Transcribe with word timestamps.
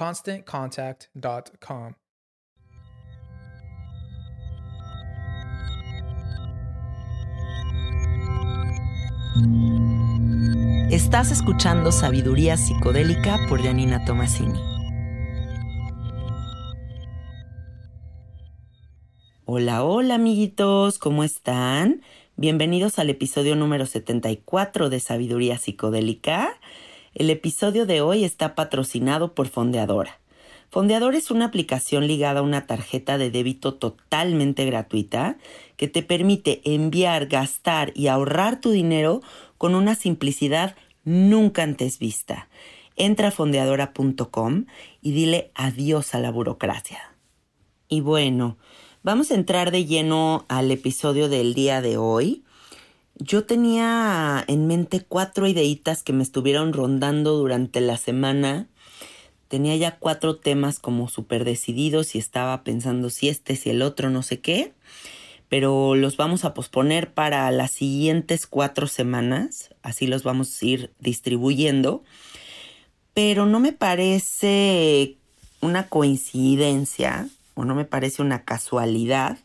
ConstantContact.com. 0.00 1.92
Estás 10.90 11.30
escuchando 11.30 11.92
Sabiduría 11.92 12.56
Psicodélica 12.56 13.40
por 13.46 13.62
Janina 13.62 14.02
Tomasini. 14.06 14.58
Hola, 19.44 19.84
hola 19.84 20.14
amiguitos, 20.14 20.98
¿cómo 20.98 21.24
están? 21.24 22.00
Bienvenidos 22.36 22.98
al 22.98 23.10
episodio 23.10 23.54
número 23.54 23.84
74 23.84 24.88
de 24.88 24.98
Sabiduría 24.98 25.58
Psicodélica. 25.58 26.58
El 27.14 27.30
episodio 27.30 27.86
de 27.86 28.00
hoy 28.00 28.24
está 28.24 28.54
patrocinado 28.54 29.34
por 29.34 29.48
Fondeadora. 29.48 30.20
Fondeadora 30.70 31.18
es 31.18 31.30
una 31.30 31.46
aplicación 31.46 32.06
ligada 32.06 32.40
a 32.40 32.42
una 32.42 32.66
tarjeta 32.66 33.18
de 33.18 33.30
débito 33.30 33.74
totalmente 33.74 34.64
gratuita 34.64 35.36
que 35.76 35.88
te 35.88 36.02
permite 36.02 36.60
enviar, 36.64 37.26
gastar 37.26 37.92
y 37.94 38.06
ahorrar 38.06 38.60
tu 38.60 38.70
dinero 38.70 39.22
con 39.58 39.74
una 39.74 39.96
simplicidad 39.96 40.76
nunca 41.04 41.64
antes 41.64 41.98
vista. 41.98 42.48
Entra 42.96 43.28
a 43.28 43.32
fondeadora.com 43.32 44.66
y 45.02 45.12
dile 45.12 45.50
adiós 45.54 46.14
a 46.14 46.20
la 46.20 46.30
burocracia. 46.30 47.16
Y 47.88 48.00
bueno, 48.00 48.56
Vamos 49.02 49.30
a 49.30 49.34
entrar 49.34 49.70
de 49.70 49.86
lleno 49.86 50.44
al 50.48 50.70
episodio 50.70 51.30
del 51.30 51.54
día 51.54 51.80
de 51.80 51.96
hoy. 51.96 52.44
Yo 53.20 53.44
tenía 53.44 54.42
en 54.48 54.66
mente 54.66 55.04
cuatro 55.06 55.46
ideitas 55.46 56.02
que 56.02 56.12
me 56.12 56.22
estuvieron 56.22 56.72
rondando 56.72 57.36
durante 57.36 57.80
la 57.80 57.96
semana. 57.96 58.66
Tenía 59.46 59.76
ya 59.76 59.98
cuatro 59.98 60.36
temas 60.36 60.80
como 60.80 61.08
súper 61.08 61.44
decididos 61.44 62.14
y 62.14 62.18
estaba 62.18 62.64
pensando 62.64 63.10
si 63.10 63.28
este, 63.28 63.54
si 63.54 63.70
el 63.70 63.82
otro, 63.82 64.10
no 64.10 64.22
sé 64.22 64.40
qué. 64.40 64.72
Pero 65.48 65.94
los 65.94 66.16
vamos 66.16 66.44
a 66.44 66.54
posponer 66.54 67.12
para 67.12 67.50
las 67.50 67.70
siguientes 67.70 68.46
cuatro 68.46 68.86
semanas. 68.86 69.70
Así 69.82 70.06
los 70.08 70.24
vamos 70.24 70.60
a 70.60 70.66
ir 70.66 70.92
distribuyendo. 70.98 72.02
Pero 73.14 73.46
no 73.46 73.60
me 73.60 73.72
parece 73.72 75.18
una 75.60 75.88
coincidencia 75.88 77.28
no 77.64 77.74
me 77.74 77.84
parece 77.84 78.22
una 78.22 78.44
casualidad 78.44 79.38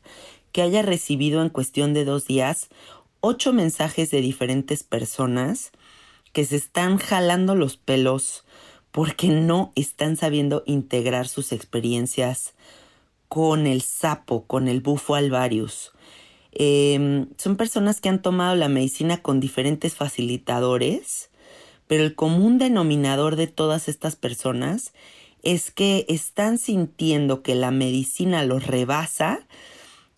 que 0.51 0.61
haya 0.61 0.81
recibido 0.81 1.41
en 1.41 1.49
cuestión 1.49 1.93
de 1.93 2.05
dos 2.05 2.25
días 2.25 2.69
ocho 3.25 3.53
mensajes 3.53 4.11
de 4.11 4.21
diferentes 4.21 4.83
personas 4.83 5.71
que 6.31 6.45
se 6.45 6.57
están 6.57 6.99
jalando 6.99 7.55
los 7.55 7.75
pelos 7.75 8.45
porque 8.91 9.29
no 9.29 9.71
están 9.75 10.15
sabiendo 10.15 10.61
integrar 10.67 11.27
sus 11.27 11.51
experiencias 11.51 12.53
con 13.27 13.65
el 13.65 13.81
sapo, 13.81 14.45
con 14.45 14.67
el 14.67 14.79
bufo 14.79 15.15
alvarius. 15.15 15.91
Em, 16.51 17.27
son 17.37 17.57
personas 17.57 17.99
que 17.99 18.09
han 18.09 18.21
tomado 18.21 18.55
la 18.55 18.69
medicina 18.69 19.17
con 19.23 19.39
diferentes 19.39 19.95
facilitadores, 19.95 21.31
pero 21.87 22.03
el 22.03 22.13
común 22.13 22.59
denominador 22.59 23.37
de 23.37 23.47
todas 23.47 23.87
estas 23.87 24.15
personas 24.15 24.93
es 25.41 25.71
que 25.71 26.05
están 26.09 26.59
sintiendo 26.59 27.41
que 27.41 27.55
la 27.55 27.71
medicina 27.71 28.45
los 28.45 28.67
rebasa, 28.67 29.47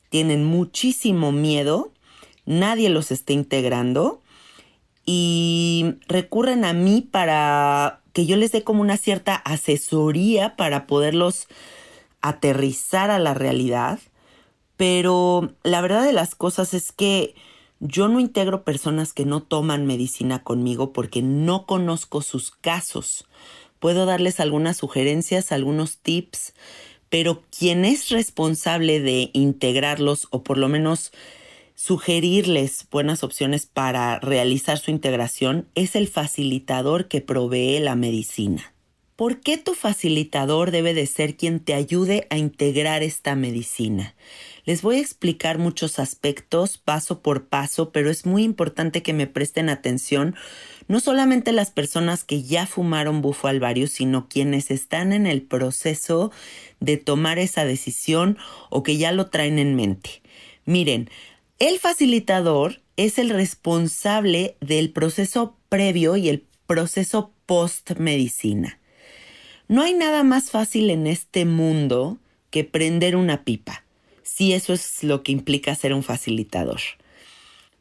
tienen 0.10 0.44
muchísimo 0.44 1.32
miedo, 1.32 1.94
nadie 2.48 2.90
los 2.90 3.12
está 3.12 3.34
integrando 3.34 4.24
y 5.06 5.94
recurren 6.08 6.66
a 6.66 6.74
mí 6.74 7.02
para 7.02 8.02
que 8.14 8.26
yo 8.26 8.36
les 8.36 8.52
dé 8.52 8.64
como 8.64 8.82
una 8.82 8.98
cierta 8.98 9.36
asesoría 9.36 10.56
para 10.56 10.88
poderlos 10.88 11.48
aterrizar 12.22 13.12
a 13.12 13.20
la 13.20 13.36
realidad. 13.36 14.00
Pero 14.76 15.54
la 15.62 15.82
verdad 15.82 16.04
de 16.04 16.14
las 16.14 16.34
cosas 16.34 16.74
es 16.74 16.92
que 16.92 17.36
yo 17.80 18.08
no 18.08 18.20
integro 18.20 18.64
personas 18.64 19.14
que 19.14 19.26
no 19.26 19.44
toman 19.44 19.86
medicina 19.86 20.44
conmigo 20.44 20.94
porque 20.94 21.22
no 21.22 21.68
conozco 21.68 22.24
sus 22.24 22.50
casos 22.50 23.28
puedo 23.80 24.06
darles 24.06 24.40
algunas 24.40 24.78
sugerencias, 24.78 25.52
algunos 25.52 25.98
tips, 25.98 26.54
pero 27.10 27.44
quien 27.58 27.86
es 27.86 28.10
responsable 28.10 29.00
de 29.00 29.30
integrarlos 29.34 30.28
o 30.32 30.44
por 30.44 30.58
lo 30.58 30.68
menos 30.68 31.12
sugerirles 31.78 32.88
buenas 32.90 33.24
opciones 33.24 33.68
para 33.68 34.18
realizar 34.18 34.80
su 34.80 34.90
integración 34.90 35.68
es 35.76 35.96
el 35.96 36.08
facilitador 36.08 37.08
que 37.08 37.22
provee 37.22 37.80
la 37.80 37.96
medicina. 37.96 38.74
¿Por 39.16 39.42
qué 39.42 39.60
tu 39.60 39.76
facilitador 39.76 40.72
debe 40.72 40.96
de 40.96 41.06
ser 41.06 41.38
quien 41.38 41.60
te 41.60 41.76
ayude 41.76 42.26
a 42.32 42.38
integrar 42.38 43.04
esta 43.04 43.36
medicina? 43.36 44.16
Les 44.66 44.82
voy 44.82 44.96
a 44.98 45.02
explicar 45.02 45.60
muchos 45.60 46.00
aspectos 46.00 46.80
paso 46.80 47.22
por 47.22 47.46
paso, 47.46 47.92
pero 47.92 48.10
es 48.10 48.26
muy 48.26 48.44
importante 48.44 49.04
que 49.04 49.14
me 49.14 49.28
presten 49.28 49.70
atención 49.70 50.36
no 50.88 51.00
solamente 51.00 51.52
las 51.52 51.70
personas 51.70 52.24
que 52.24 52.42
ya 52.42 52.66
fumaron 52.66 53.22
bufo 53.22 53.50
alvario, 53.50 53.88
sino 53.88 54.28
quienes 54.28 54.72
están 54.72 55.14
en 55.14 55.28
el 55.28 55.44
proceso 55.44 56.32
de 56.80 56.98
tomar 56.98 57.38
esa 57.38 57.66
decisión 57.66 58.40
o 58.72 58.82
que 58.82 58.98
ya 58.98 59.12
lo 59.12 59.28
traen 59.28 59.60
en 59.60 59.76
mente. 59.76 60.24
Miren, 60.66 61.10
el 61.60 61.80
facilitador 61.80 62.82
es 62.98 63.18
el 63.18 63.30
responsable 63.30 64.56
del 64.62 64.92
proceso 64.92 65.58
previo 65.70 66.16
y 66.16 66.30
el 66.30 66.46
proceso 66.68 67.32
post-medicina. 67.46 68.80
No 69.68 69.82
hay 69.82 69.94
nada 69.94 70.24
más 70.24 70.52
fácil 70.52 70.90
en 70.90 71.08
este 71.08 71.46
mundo 71.46 72.20
que 72.52 72.64
prender 72.64 73.16
una 73.16 73.44
pipa, 73.44 73.84
si 74.24 74.54
eso 74.54 74.74
es 74.74 75.04
lo 75.04 75.24
que 75.24 75.32
implica 75.32 75.76
ser 75.76 75.94
un 75.94 76.04
facilitador. 76.04 76.80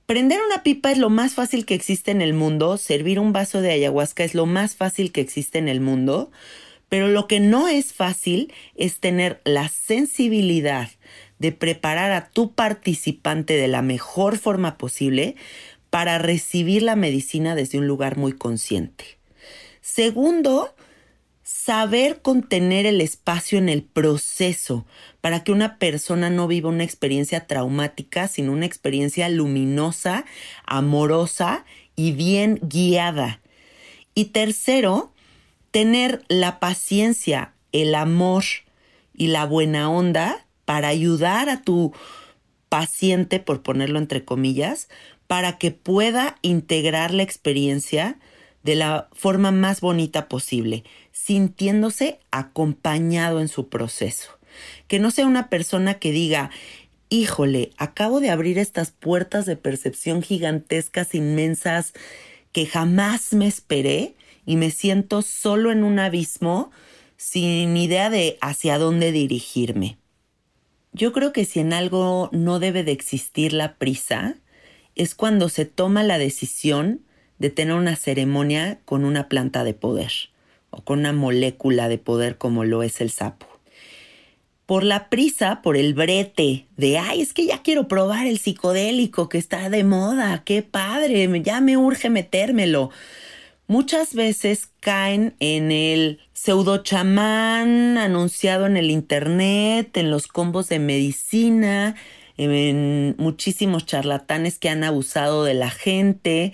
Prender 0.07 0.41
una 0.47 0.63
pipa 0.63 0.93
es 0.93 0.99
lo 0.99 1.11
más 1.11 1.35
fácil 1.35 1.67
que 1.67 1.75
existe 1.75 2.13
en 2.13 2.23
el 2.23 2.33
mundo, 2.33 2.79
servir 2.79 3.19
un 3.19 3.33
vaso 3.33 3.61
de 3.61 3.73
ayahuasca 3.73 4.25
es 4.25 4.35
lo 4.35 4.47
más 4.47 4.77
fácil 4.77 5.13
que 5.13 5.21
existe 5.21 5.59
en 5.59 5.69
el 5.69 5.81
mundo, 5.81 6.31
pero 6.89 7.09
lo 7.09 7.27
que 7.27 7.41
no 7.41 7.69
es 7.69 7.93
fácil 7.93 8.53
es 8.77 9.01
tener 9.01 9.41
la 9.45 9.69
sensibilidad 9.69 10.89
de 11.39 11.53
preparar 11.53 12.13
a 12.13 12.31
tu 12.31 12.53
participante 12.53 13.55
de 13.55 13.69
la 13.69 13.83
mejor 13.83 14.39
forma 14.39 14.79
posible 14.79 15.37
para 15.91 16.19
recibir 16.19 16.83
la 16.83 16.97
medicina 16.97 17.55
desde 17.55 17.79
un 17.79 17.87
lugar 17.87 18.17
muy 18.17 18.33
consciente. 18.33 19.19
Segundo, 19.81 20.75
saber 21.43 22.23
contener 22.23 22.87
el 22.87 23.01
espacio 23.01 23.59
en 23.59 23.69
el 23.69 23.83
proceso 23.83 24.85
para 25.21 25.45
que 25.45 25.53
una 25.53 25.79
persona 25.79 26.29
no 26.29 26.49
viva 26.49 26.71
una 26.71 26.85
experiencia 26.85 27.47
traumática, 27.47 28.29
sino 28.29 28.53
una 28.53 28.67
experiencia 28.67 29.29
luminosa, 29.29 30.25
amorosa 30.65 31.65
y 31.95 32.13
bien 32.13 32.59
guiada. 32.63 33.41
Y 34.15 34.27
tercero, 34.27 35.13
tener 35.71 36.25
la 36.29 36.59
paciencia, 36.59 37.53
el 37.73 37.95
amor 37.95 38.45
y 39.15 39.29
la 39.29 39.45
buena 39.45 39.91
onda 39.91 40.46
para 40.67 40.89
ayudar 40.89 41.49
a 41.49 41.63
tu 41.63 41.95
paciente, 42.69 43.41
por 43.41 43.63
ponerlo 43.63 43.99
entre 43.99 44.27
comillas, 44.27 44.89
para 45.27 45.57
que 45.57 45.71
pueda 45.71 46.37
integrar 46.43 47.15
la 47.15 47.23
experiencia 47.23 48.19
de 48.63 48.75
la 48.75 49.09
forma 49.13 49.53
más 49.53 49.81
bonita 49.81 50.29
posible, 50.29 50.85
sintiéndose 51.13 52.19
acompañado 52.31 53.41
en 53.41 53.49
su 53.49 53.69
proceso. 53.69 54.39
Que 54.89 54.99
no 54.99 55.11
sea 55.11 55.27
una 55.27 55.49
persona 55.49 55.95
que 55.95 56.11
diga, 56.11 56.51
híjole, 57.09 57.71
acabo 57.79 58.21
de 58.21 58.31
abrir 58.31 58.59
estas 58.59 58.91
puertas 58.91 59.47
de 59.47 59.57
percepción 59.57 60.23
gigantescas, 60.23 61.15
inmensas, 61.15 61.93
que 62.53 62.67
jamás 62.67 63.33
me 63.33 63.47
esperé 63.47 64.15
y 64.45 64.57
me 64.57 64.71
siento 64.71 65.23
solo 65.23 65.71
en 65.71 65.85
un 65.85 65.99
abismo 65.99 66.71
sin 67.17 67.77
idea 67.77 68.11
de 68.11 68.39
hacia 68.41 68.79
dónde 68.79 69.13
dirigirme. 69.13 69.99
Yo 70.97 71.13
creo 71.13 71.31
que 71.31 71.45
si 71.45 71.61
en 71.61 71.75
algo 71.75 72.31
no 72.33 72.59
debe 72.59 72.83
de 72.83 72.93
existir 72.93 73.53
la 73.53 73.75
prisa, 73.75 74.37
es 74.95 75.15
cuando 75.15 75.51
se 75.51 75.67
toma 75.67 76.03
la 76.03 76.17
decisión 76.17 77.03
de 77.39 77.51
tener 77.51 77.75
una 77.75 77.97
ceremonia 77.97 78.79
con 78.87 79.05
una 79.05 79.29
planta 79.29 79.63
de 79.63 79.75
poder 79.75 80.11
o 80.71 80.81
con 80.81 81.01
una 81.01 81.13
molécula 81.13 81.91
de 81.91 81.99
poder 81.99 82.39
como 82.39 82.65
lo 82.65 82.83
es 82.83 83.03
el 83.03 83.11
sapo. 83.11 83.47
Por 84.65 84.85
la 84.85 85.11
prisa, 85.11 85.61
por 85.61 85.77
el 85.77 85.93
brete 85.93 86.65
de, 86.79 86.97
ay, 86.97 87.21
es 87.21 87.35
que 87.35 87.45
ya 87.45 87.61
quiero 87.63 87.89
probar 87.89 88.27
el 88.27 88.39
psicodélico 88.39 89.29
que 89.29 89.37
está 89.37 89.69
de 89.69 89.85
moda, 89.85 90.45
qué 90.47 90.63
padre, 90.63 91.29
ya 91.43 91.61
me 91.61 91.77
urge 91.77 92.09
metérmelo. 92.09 92.89
Muchas 93.69 94.15
veces 94.15 94.71
caen 94.81 95.35
en 95.41 95.73
el 95.73 96.21
pseudo 96.33 96.83
chamán 96.83 97.99
anunciado 97.99 98.67
en 98.67 98.77
el 98.77 98.91
internet, 98.91 99.97
en 99.97 100.11
los 100.11 100.29
combos 100.29 100.69
de 100.69 100.79
medicina, 100.79 101.97
en 102.37 103.17
muchísimos 103.19 103.87
charlatanes 103.87 104.59
que 104.59 104.69
han 104.69 104.85
abusado 104.85 105.45
de 105.45 105.55
la 105.55 105.71
gente 105.71 106.53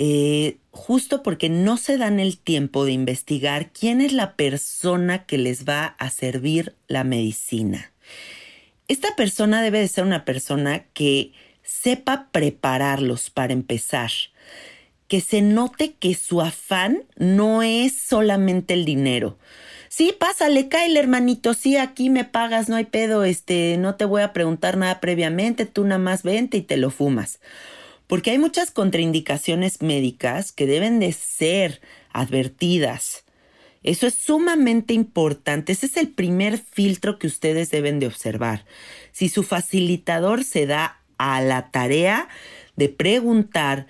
eh, 0.00 0.58
justo 0.70 1.24
porque 1.24 1.48
no 1.48 1.76
se 1.76 1.98
dan 1.98 2.20
el 2.20 2.38
tiempo 2.38 2.84
de 2.84 2.92
investigar 2.92 3.72
quién 3.72 4.00
es 4.00 4.12
la 4.12 4.36
persona 4.36 5.26
que 5.26 5.38
les 5.38 5.64
va 5.64 5.86
a 5.86 6.10
servir 6.10 6.76
la 6.86 7.02
medicina. 7.02 7.90
Esta 8.86 9.16
persona 9.16 9.60
debe 9.60 9.80
de 9.80 9.88
ser 9.88 10.04
una 10.04 10.24
persona 10.24 10.84
que 10.94 11.32
sepa 11.64 12.28
prepararlos 12.30 13.28
para 13.30 13.52
empezar, 13.52 14.12
que 15.08 15.20
se 15.20 15.42
note 15.42 15.94
que 15.94 16.14
su 16.14 16.40
afán 16.40 17.04
no 17.16 17.62
es 17.62 18.00
solamente 18.00 18.74
el 18.74 18.84
dinero. 18.84 19.38
Sí, 19.88 20.14
pásale, 20.16 20.68
el 20.84 20.96
hermanito, 20.96 21.54
sí, 21.54 21.76
aquí 21.76 22.10
me 22.10 22.24
pagas, 22.24 22.68
no 22.68 22.76
hay 22.76 22.84
pedo, 22.84 23.24
este, 23.24 23.76
no 23.78 23.96
te 23.96 24.04
voy 24.04 24.22
a 24.22 24.32
preguntar 24.32 24.76
nada 24.76 25.00
previamente, 25.00 25.66
tú 25.66 25.84
nada 25.84 25.98
más 25.98 26.22
vente 26.22 26.58
y 26.58 26.62
te 26.62 26.76
lo 26.76 26.90
fumas 26.90 27.40
porque 28.08 28.30
hay 28.30 28.38
muchas 28.38 28.72
contraindicaciones 28.72 29.82
médicas 29.82 30.50
que 30.50 30.66
deben 30.66 30.98
de 30.98 31.12
ser 31.12 31.80
advertidas. 32.12 33.24
Eso 33.84 34.08
es 34.08 34.14
sumamente 34.14 34.94
importante. 34.94 35.72
Ese 35.72 35.86
es 35.86 35.96
el 35.96 36.08
primer 36.08 36.58
filtro 36.58 37.18
que 37.18 37.28
ustedes 37.28 37.70
deben 37.70 38.00
de 38.00 38.08
observar. 38.08 38.64
Si 39.12 39.28
su 39.28 39.44
facilitador 39.44 40.42
se 40.42 40.66
da 40.66 41.00
a 41.18 41.40
la 41.42 41.70
tarea 41.70 42.28
de 42.76 42.88
preguntar 42.88 43.86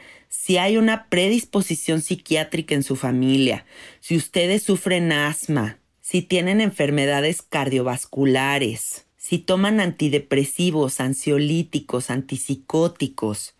si 0.48 0.56
hay 0.56 0.78
una 0.78 1.10
predisposición 1.10 2.00
psiquiátrica 2.00 2.74
en 2.74 2.82
su 2.82 2.96
familia, 2.96 3.66
si 4.00 4.16
ustedes 4.16 4.62
sufren 4.62 5.12
asma, 5.12 5.76
si 6.00 6.22
tienen 6.22 6.62
enfermedades 6.62 7.42
cardiovasculares, 7.42 9.04
si 9.18 9.36
toman 9.40 9.78
antidepresivos, 9.78 11.00
ansiolíticos, 11.00 12.08
antipsicóticos, 12.08 13.56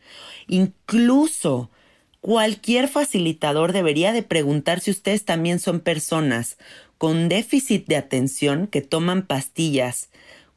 incluso 0.46 1.70
cualquier 2.22 2.88
facilitador 2.88 3.74
debería 3.74 4.14
de 4.14 4.22
preguntar 4.22 4.80
si 4.80 4.90
ustedes 4.90 5.26
también 5.26 5.58
son 5.58 5.80
personas 5.80 6.56
con 6.96 7.28
déficit 7.28 7.86
de 7.86 7.96
atención 7.96 8.66
que 8.66 8.80
toman 8.80 9.26
pastillas 9.26 10.08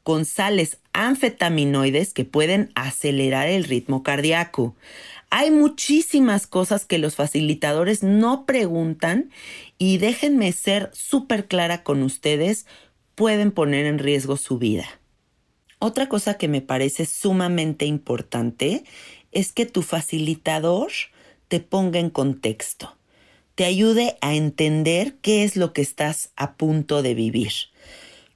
con 0.04 0.26
sales 0.26 0.80
anfetaminoides 0.94 2.14
que 2.14 2.26
pueden 2.26 2.72
acelerar 2.76 3.48
el 3.48 3.66
ritmo 3.66 4.02
cardíaco. 4.02 4.76
Hay 5.34 5.50
muchísimas 5.50 6.46
cosas 6.46 6.84
que 6.84 6.98
los 6.98 7.16
facilitadores 7.16 8.04
no 8.04 8.46
preguntan 8.46 9.32
y 9.78 9.98
déjenme 9.98 10.52
ser 10.52 10.92
súper 10.94 11.48
clara 11.48 11.84
con 11.84 12.04
ustedes, 12.04 12.66
pueden 13.16 13.52
poner 13.54 13.86
en 13.86 13.98
riesgo 13.98 14.36
su 14.36 14.58
vida. 14.58 14.86
Otra 15.80 16.10
cosa 16.10 16.34
que 16.34 16.50
me 16.50 16.60
parece 16.60 17.06
sumamente 17.06 17.86
importante 17.86 18.84
es 19.32 19.54
que 19.54 19.66
tu 19.66 19.84
facilitador 19.84 20.92
te 21.48 21.62
ponga 21.62 22.00
en 22.00 22.10
contexto, 22.10 22.98
te 23.56 23.64
ayude 23.64 24.18
a 24.20 24.36
entender 24.36 25.16
qué 25.22 25.46
es 25.46 25.56
lo 25.56 25.72
que 25.72 25.82
estás 25.82 26.34
a 26.36 26.56
punto 26.58 27.02
de 27.02 27.14
vivir. 27.14 27.54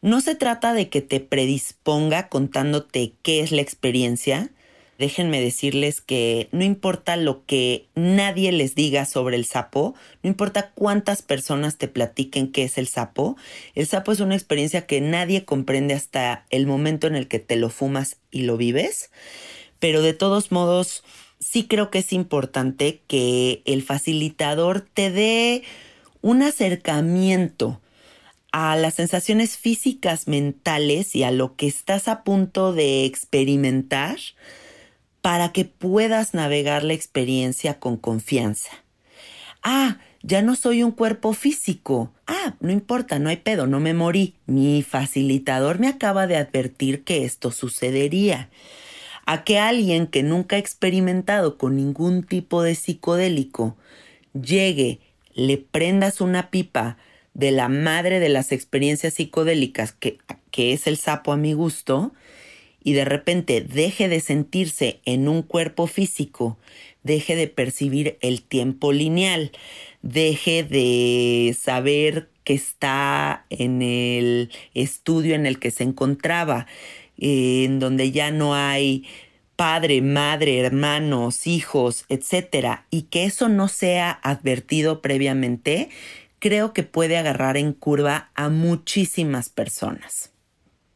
No 0.02 0.22
se 0.22 0.34
trata 0.34 0.74
de 0.74 0.88
que 0.88 1.02
te 1.02 1.20
predisponga 1.20 2.30
contándote 2.30 3.16
qué 3.22 3.42
es 3.42 3.52
la 3.52 3.62
experiencia, 3.62 4.50
déjenme 4.98 5.42
decirles 5.42 6.02
que 6.02 6.48
no 6.52 6.64
importa 6.64 7.18
lo 7.18 7.46
que 7.46 7.88
nadie 7.96 8.52
les 8.52 8.76
diga 8.76 9.06
sobre 9.06 9.36
el 9.36 9.46
sapo, 9.46 9.96
no 10.24 10.30
importa 10.30 10.72
cuántas 10.72 11.22
personas 11.22 11.78
te 11.78 11.88
platiquen 11.88 12.52
qué 12.52 12.64
es 12.64 12.78
el 12.78 12.88
sapo, 12.88 13.36
el 13.74 13.88
sapo 13.88 14.12
es 14.12 14.20
una 14.20 14.36
experiencia 14.36 14.86
que 14.86 15.02
nadie 15.02 15.46
comprende 15.46 15.94
hasta 15.94 16.46
el 16.50 16.68
momento 16.68 17.08
en 17.08 17.16
el 17.16 17.28
que 17.28 17.40
te 17.40 17.56
lo 17.56 17.70
fumas 17.70 18.18
y 18.32 18.44
lo 18.44 18.58
vives, 18.58 19.12
pero 19.80 20.02
de 20.02 20.14
todos 20.14 20.52
modos 20.52 21.04
sí 21.40 21.68
creo 21.68 21.92
que 21.92 22.00
es 22.00 22.14
importante 22.14 23.02
que 23.08 23.62
el 23.66 23.84
facilitador 23.84 24.82
te 24.82 25.12
dé 25.12 25.64
un 26.22 26.42
acercamiento 26.42 27.82
a 28.52 28.78
las 28.78 28.94
sensaciones 28.94 29.58
físicas, 29.58 30.30
mentales 30.30 31.14
y 31.14 31.24
a 31.24 31.32
lo 31.32 31.58
que 31.58 31.68
estás 31.68 32.08
a 32.08 32.24
punto 32.24 32.72
de 32.72 33.04
experimentar 33.04 34.18
para 35.26 35.52
que 35.52 35.66
puedas 35.66 36.36
navegar 36.36 36.84
la 36.84 36.94
experiencia 36.94 37.80
con 37.80 37.98
confianza. 37.98 38.70
Ah, 39.64 39.98
ya 40.22 40.44
no 40.44 40.56
soy 40.56 40.84
un 40.84 40.92
cuerpo 40.92 41.34
físico. 41.34 42.14
Ah, 42.28 42.54
no 42.60 42.72
importa, 42.72 43.18
no 43.18 43.30
hay 43.30 43.38
pedo, 43.38 43.66
no 43.66 43.80
me 43.80 43.96
morí. 43.96 44.36
Mi 44.46 44.84
facilitador 44.84 45.80
me 45.80 45.88
acaba 45.88 46.28
de 46.28 46.38
advertir 46.38 47.04
que 47.04 47.26
esto 47.26 47.50
sucedería. 47.50 48.52
A 49.26 49.44
que 49.44 49.58
alguien 49.58 50.06
que 50.06 50.22
nunca 50.22 50.58
ha 50.58 50.60
experimentado 50.60 51.58
con 51.58 51.76
ningún 51.76 52.22
tipo 52.22 52.62
de 52.62 52.76
psicodélico 52.76 53.76
llegue, 54.40 55.00
le 55.34 55.58
prendas 55.58 56.22
una 56.22 56.52
pipa 56.52 56.98
de 57.34 57.50
la 57.50 57.68
madre 57.68 58.20
de 58.20 58.30
las 58.30 58.52
experiencias 58.52 59.16
psicodélicas, 59.16 59.92
que, 59.92 60.20
que 60.52 60.74
es 60.74 60.86
el 60.86 60.98
sapo 60.98 61.34
a 61.34 61.38
mi 61.38 61.54
gusto, 61.54 62.14
y 62.86 62.94
de 62.94 63.04
repente 63.04 63.62
deje 63.62 64.08
de 64.08 64.22
sentirse 64.22 65.02
en 65.06 65.28
un 65.28 65.42
cuerpo 65.42 65.88
físico, 65.88 66.58
deje 67.04 67.36
de 67.36 67.48
percibir 67.48 68.18
el 68.22 68.44
tiempo 68.44 68.94
lineal, 68.94 69.52
deje 70.04 70.64
de 70.64 71.58
saber 71.60 72.30
que 72.44 72.54
está 72.54 73.48
en 73.50 73.82
el 73.82 74.52
estudio 74.76 75.34
en 75.34 75.48
el 75.48 75.58
que 75.58 75.72
se 75.72 75.84
encontraba, 75.84 76.68
en 77.18 77.80
donde 77.80 78.12
ya 78.12 78.30
no 78.30 78.54
hay 78.54 79.04
padre, 79.56 80.04
madre, 80.04 80.60
hermanos, 80.60 81.48
hijos, 81.48 82.06
etcétera, 82.08 82.86
y 82.92 83.04
que 83.04 83.26
eso 83.26 83.50
no 83.50 83.68
sea 83.68 84.12
advertido 84.22 85.02
previamente, 85.02 85.90
creo 86.38 86.72
que 86.72 86.84
puede 86.84 87.18
agarrar 87.18 87.58
en 87.58 87.74
curva 87.74 88.30
a 88.36 88.50
muchísimas 88.50 89.50
personas. 89.50 90.35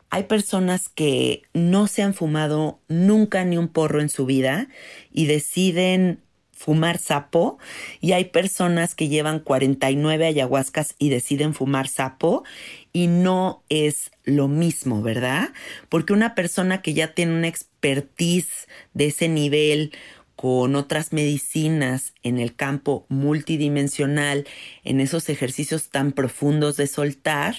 Hay 0.10 0.24
personas 0.24 0.89
que 0.89 1.44
no 1.54 1.88
se 1.88 2.01
han 2.01 2.13
fumado 2.13 2.80
nunca 2.88 3.44
ni 3.46 3.58
un 3.58 3.68
porro 3.68 4.01
en 4.01 4.10
su 4.10 4.25
vida 4.25 4.68
y 5.12 5.25
deciden 5.28 6.22
fumar 6.60 6.98
sapo 6.98 7.58
y 8.01 8.12
hay 8.12 8.25
personas 8.25 8.94
que 8.94 9.08
llevan 9.08 9.39
49 9.39 10.25
ayahuascas 10.25 10.94
y 11.00 11.10
deciden 11.10 11.54
fumar 11.54 11.88
sapo 11.88 12.44
y 12.92 13.08
no 13.08 13.63
es 13.70 14.12
lo 14.25 14.50
mismo, 14.50 15.01
¿verdad? 15.01 15.54
Porque 15.88 16.12
una 16.12 16.36
persona 16.36 16.82
que 16.82 16.94
ya 16.94 17.13
tiene 17.13 17.34
una 17.34 17.48
expertise 17.48 18.68
de 18.94 19.06
ese 19.06 19.30
nivel 19.30 19.94
con 20.36 20.75
otras 20.75 21.13
medicinas 21.13 22.13
en 22.24 22.39
el 22.39 22.56
campo 22.56 23.06
multidimensional, 23.08 24.46
en 24.84 25.00
esos 25.00 25.30
ejercicios 25.30 25.89
tan 25.89 26.12
profundos 26.12 26.75
de 26.75 26.88
soltar, 26.88 27.56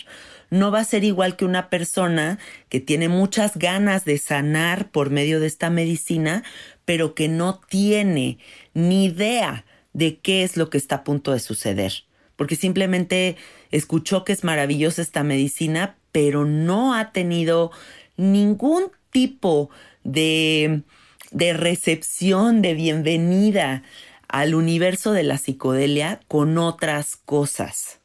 no 0.50 0.71
va 0.71 0.80
a 0.80 0.85
ser 0.85 1.04
igual 1.04 1.37
que 1.37 1.45
una 1.45 1.71
persona 1.71 2.38
que 2.69 2.80
tiene 2.80 3.09
muchas 3.09 3.57
ganas 3.57 4.04
de 4.04 4.19
sanar 4.19 4.90
por 4.90 5.11
medio 5.11 5.40
de 5.40 5.47
esta 5.47 5.71
medicina, 5.71 6.42
pero 6.85 7.14
que 7.14 7.28
no 7.28 7.61
tiene 7.69 8.38
ni 8.75 9.07
idea 9.07 9.64
de 9.92 10.19
qué 10.19 10.42
es 10.42 10.57
lo 10.57 10.71
que 10.71 10.78
está 10.78 10.97
a 10.97 11.04
punto 11.04 11.33
de 11.33 11.40
suceder, 11.40 11.92
porque 12.37 12.57
simplemente 12.57 13.37
escuchó 13.71 14.25
que 14.25 14.33
es 14.33 14.45
maravillosa 14.45 15.02
esta 15.02 15.23
medicina, 15.23 15.97
pero 16.12 16.45
no 16.45 16.95
ha 16.95 17.12
tenido 17.12 17.71
ningún 18.16 18.90
tipo 19.11 19.71
de, 20.04 20.83
de 21.30 21.52
recepción, 21.52 22.62
de 22.62 22.75
bienvenida 22.75 23.83
al 24.28 24.54
universo 24.54 25.12
de 25.12 25.25
la 25.25 25.38
psicodelia 25.38 26.21
con 26.28 26.59
otras 26.59 27.16
cosas. 27.16 27.99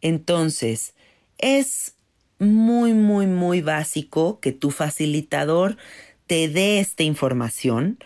Entonces, 0.00 0.94
es 1.38 1.96
muy, 2.38 2.94
muy, 2.94 3.26
muy 3.26 3.60
básico 3.60 4.40
que 4.40 4.52
tu 4.52 4.70
facilitador 4.70 5.76
te 6.26 6.48
dé 6.48 6.80
esta 6.80 7.02
información. 7.02 7.98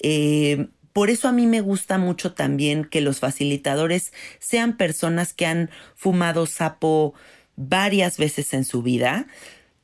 Eh, 0.00 0.68
por 0.92 1.08
eso 1.10 1.28
a 1.28 1.32
mí 1.32 1.46
me 1.46 1.60
gusta 1.60 1.98
mucho 1.98 2.34
también 2.34 2.84
que 2.84 3.00
los 3.00 3.20
facilitadores 3.20 4.12
sean 4.38 4.76
personas 4.76 5.32
que 5.32 5.46
han 5.46 5.70
fumado 5.94 6.46
sapo 6.46 7.14
varias 7.56 8.18
veces 8.18 8.52
en 8.52 8.64
su 8.64 8.82
vida. 8.82 9.26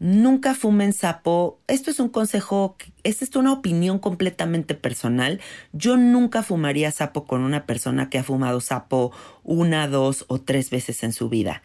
Nunca 0.00 0.54
fumen 0.54 0.92
sapo. 0.92 1.60
Esto 1.66 1.90
es 1.90 1.98
un 1.98 2.08
consejo, 2.08 2.76
esta 3.02 3.24
es 3.24 3.34
una 3.34 3.52
opinión 3.52 3.98
completamente 3.98 4.74
personal. 4.74 5.40
Yo 5.72 5.96
nunca 5.96 6.42
fumaría 6.42 6.92
sapo 6.92 7.24
con 7.24 7.40
una 7.40 7.66
persona 7.66 8.08
que 8.10 8.18
ha 8.18 8.22
fumado 8.22 8.60
sapo 8.60 9.12
una, 9.42 9.88
dos 9.88 10.24
o 10.28 10.40
tres 10.40 10.70
veces 10.70 11.02
en 11.02 11.12
su 11.12 11.28
vida. 11.28 11.62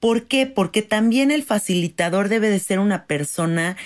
¿Por 0.00 0.26
qué? 0.26 0.46
Porque 0.46 0.82
también 0.82 1.30
el 1.30 1.42
facilitador 1.42 2.28
debe 2.28 2.48
de 2.48 2.58
ser 2.58 2.78
una 2.78 3.06
persona 3.06 3.76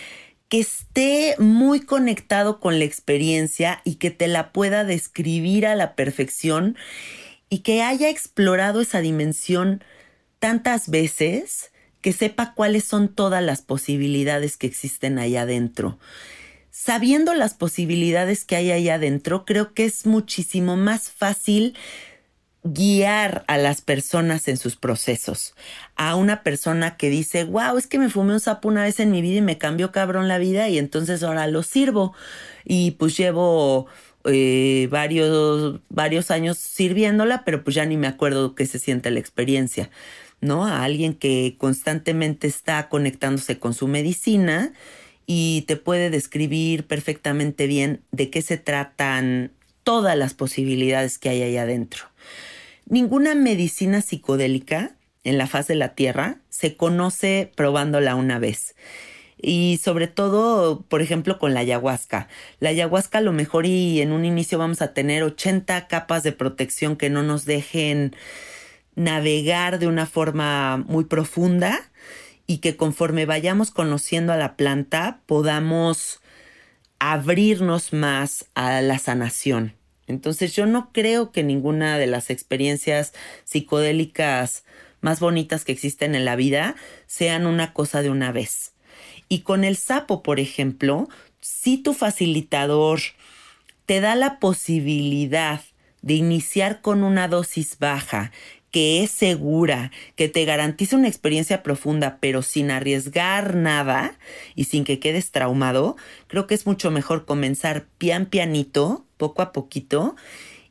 que 0.48 0.60
esté 0.60 1.34
muy 1.38 1.80
conectado 1.80 2.60
con 2.60 2.78
la 2.78 2.84
experiencia 2.84 3.80
y 3.84 3.96
que 3.96 4.12
te 4.12 4.28
la 4.28 4.52
pueda 4.52 4.84
describir 4.84 5.66
a 5.66 5.74
la 5.74 5.96
perfección 5.96 6.76
y 7.48 7.58
que 7.58 7.82
haya 7.82 8.08
explorado 8.08 8.80
esa 8.80 9.00
dimensión 9.00 9.82
tantas 10.38 10.88
veces 10.88 11.72
que 12.00 12.12
sepa 12.12 12.54
cuáles 12.54 12.84
son 12.84 13.08
todas 13.08 13.42
las 13.42 13.62
posibilidades 13.62 14.56
que 14.56 14.66
existen 14.66 15.18
allá 15.18 15.42
adentro. 15.42 15.98
Sabiendo 16.70 17.34
las 17.34 17.54
posibilidades 17.54 18.44
que 18.44 18.56
hay 18.56 18.70
allá 18.70 18.96
adentro, 18.96 19.44
creo 19.44 19.72
que 19.74 19.84
es 19.84 20.06
muchísimo 20.06 20.76
más 20.76 21.10
fácil 21.10 21.74
guiar 22.64 23.44
a 23.46 23.58
las 23.58 23.82
personas 23.82 24.48
en 24.48 24.56
sus 24.56 24.76
procesos. 24.76 25.54
A 25.96 26.16
una 26.16 26.42
persona 26.42 26.96
que 26.96 27.10
dice, 27.10 27.44
wow, 27.44 27.76
es 27.76 27.86
que 27.86 27.98
me 27.98 28.08
fumé 28.08 28.32
un 28.32 28.40
sapo 28.40 28.68
una 28.68 28.82
vez 28.82 28.98
en 29.00 29.10
mi 29.10 29.20
vida 29.20 29.38
y 29.38 29.42
me 29.42 29.58
cambió 29.58 29.92
cabrón 29.92 30.28
la 30.28 30.38
vida 30.38 30.68
y 30.68 30.78
entonces 30.78 31.22
ahora 31.22 31.46
lo 31.46 31.62
sirvo. 31.62 32.14
Y 32.64 32.92
pues 32.92 33.16
llevo 33.16 33.86
eh, 34.24 34.88
varios, 34.90 35.80
varios 35.90 36.30
años 36.30 36.56
sirviéndola, 36.56 37.44
pero 37.44 37.62
pues 37.62 37.76
ya 37.76 37.84
ni 37.84 37.98
me 37.98 38.06
acuerdo 38.06 38.54
qué 38.54 38.66
se 38.66 38.78
siente 38.78 39.10
la 39.10 39.20
experiencia. 39.20 39.90
¿No? 40.40 40.66
A 40.66 40.82
alguien 40.84 41.14
que 41.14 41.56
constantemente 41.58 42.46
está 42.46 42.90
conectándose 42.90 43.58
con 43.58 43.72
su 43.72 43.88
medicina 43.88 44.72
y 45.26 45.62
te 45.62 45.76
puede 45.76 46.10
describir 46.10 46.86
perfectamente 46.86 47.66
bien 47.66 48.02
de 48.12 48.28
qué 48.28 48.42
se 48.42 48.58
tratan 48.58 49.52
todas 49.84 50.18
las 50.18 50.34
posibilidades 50.34 51.18
que 51.18 51.30
hay 51.30 51.42
ahí 51.42 51.56
adentro. 51.56 52.13
Ninguna 52.86 53.34
medicina 53.34 54.02
psicodélica 54.02 54.96
en 55.22 55.38
la 55.38 55.46
faz 55.46 55.66
de 55.66 55.74
la 55.74 55.94
Tierra 55.94 56.38
se 56.50 56.76
conoce 56.76 57.50
probándola 57.56 58.14
una 58.14 58.38
vez. 58.38 58.76
Y 59.36 59.80
sobre 59.82 60.06
todo, 60.06 60.82
por 60.82 61.02
ejemplo, 61.02 61.38
con 61.38 61.54
la 61.54 61.60
ayahuasca. 61.60 62.28
La 62.60 62.70
ayahuasca 62.70 63.18
a 63.18 63.22
lo 63.22 63.32
mejor 63.32 63.66
y 63.66 64.00
en 64.00 64.12
un 64.12 64.24
inicio 64.24 64.58
vamos 64.58 64.82
a 64.82 64.94
tener 64.94 65.22
80 65.22 65.86
capas 65.88 66.22
de 66.22 66.32
protección 66.32 66.96
que 66.96 67.10
no 67.10 67.22
nos 67.22 67.44
dejen 67.44 68.14
navegar 68.94 69.78
de 69.78 69.86
una 69.86 70.06
forma 70.06 70.76
muy 70.76 71.04
profunda 71.04 71.90
y 72.46 72.58
que 72.58 72.76
conforme 72.76 73.26
vayamos 73.26 73.70
conociendo 73.70 74.32
a 74.32 74.36
la 74.36 74.56
planta 74.56 75.20
podamos 75.26 76.20
abrirnos 76.98 77.92
más 77.92 78.46
a 78.54 78.80
la 78.82 78.98
sanación. 78.98 79.74
Entonces 80.06 80.54
yo 80.54 80.66
no 80.66 80.90
creo 80.92 81.32
que 81.32 81.42
ninguna 81.42 81.98
de 81.98 82.06
las 82.06 82.30
experiencias 82.30 83.12
psicodélicas 83.44 84.64
más 85.00 85.20
bonitas 85.20 85.64
que 85.64 85.72
existen 85.72 86.14
en 86.14 86.24
la 86.24 86.36
vida 86.36 86.76
sean 87.06 87.46
una 87.46 87.72
cosa 87.72 88.02
de 88.02 88.10
una 88.10 88.32
vez. 88.32 88.72
Y 89.28 89.40
con 89.40 89.64
el 89.64 89.76
sapo, 89.76 90.22
por 90.22 90.40
ejemplo, 90.40 91.08
si 91.40 91.78
tu 91.78 91.94
facilitador 91.94 93.00
te 93.86 94.00
da 94.00 94.14
la 94.14 94.38
posibilidad 94.38 95.60
de 96.02 96.14
iniciar 96.14 96.82
con 96.82 97.02
una 97.02 97.28
dosis 97.28 97.78
baja 97.78 98.30
que 98.74 99.04
es 99.04 99.12
segura, 99.12 99.92
que 100.16 100.28
te 100.28 100.44
garantiza 100.44 100.96
una 100.96 101.06
experiencia 101.06 101.62
profunda, 101.62 102.18
pero 102.18 102.42
sin 102.42 102.72
arriesgar 102.72 103.54
nada 103.54 104.18
y 104.56 104.64
sin 104.64 104.82
que 104.82 104.98
quedes 104.98 105.30
traumado, 105.30 105.96
creo 106.26 106.48
que 106.48 106.56
es 106.56 106.66
mucho 106.66 106.90
mejor 106.90 107.24
comenzar 107.24 107.86
pian 107.98 108.26
pianito, 108.26 109.06
poco 109.16 109.42
a 109.42 109.52
poquito, 109.52 110.16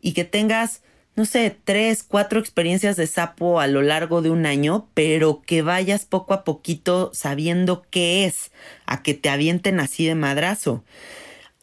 y 0.01 0.11
que 0.11 0.25
tengas, 0.25 0.81
no 1.15 1.23
sé, 1.23 1.55
tres, 1.63 2.03
cuatro 2.03 2.41
experiencias 2.41 2.97
de 2.97 3.07
sapo 3.07 3.61
a 3.61 3.67
lo 3.67 3.81
largo 3.81 4.21
de 4.21 4.31
un 4.31 4.45
año, 4.45 4.89
pero 4.93 5.41
que 5.41 5.61
vayas 5.61 6.03
poco 6.03 6.33
a 6.33 6.43
poquito 6.43 7.09
sabiendo 7.13 7.85
qué 7.89 8.25
es, 8.25 8.51
a 8.85 9.01
que 9.01 9.13
te 9.13 9.29
avienten 9.29 9.79
así 9.79 10.05
de 10.05 10.15
madrazo. 10.15 10.83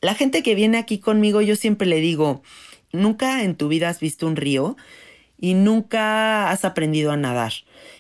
La 0.01 0.15
gente 0.15 0.43
que 0.43 0.55
viene 0.55 0.79
aquí 0.79 1.01
conmigo, 1.01 1.43
yo 1.43 1.55
siempre 1.55 1.87
le 1.87 2.01
digo, 2.01 2.43
nunca 2.93 3.43
en 3.43 3.57
tu 3.57 3.69
vida 3.69 3.91
has 3.91 4.01
visto 4.01 4.27
un 4.27 4.37
río, 4.37 4.79
y 5.41 5.55
nunca 5.55 6.51
has 6.51 6.65
aprendido 6.65 7.11
a 7.11 7.17
nadar 7.17 7.53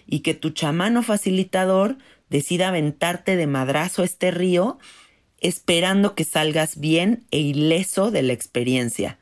y 0.06 0.20
que 0.20 0.34
tu 0.34 0.50
chamano 0.50 1.02
facilitador 1.02 1.96
decida 2.28 2.68
aventarte 2.68 3.36
de 3.36 3.46
madrazo 3.46 4.02
a 4.02 4.04
este 4.04 4.30
río 4.30 4.78
esperando 5.40 6.14
que 6.14 6.24
salgas 6.24 6.78
bien 6.78 7.24
e 7.30 7.38
ileso 7.38 8.10
de 8.10 8.22
la 8.22 8.34
experiencia. 8.34 9.18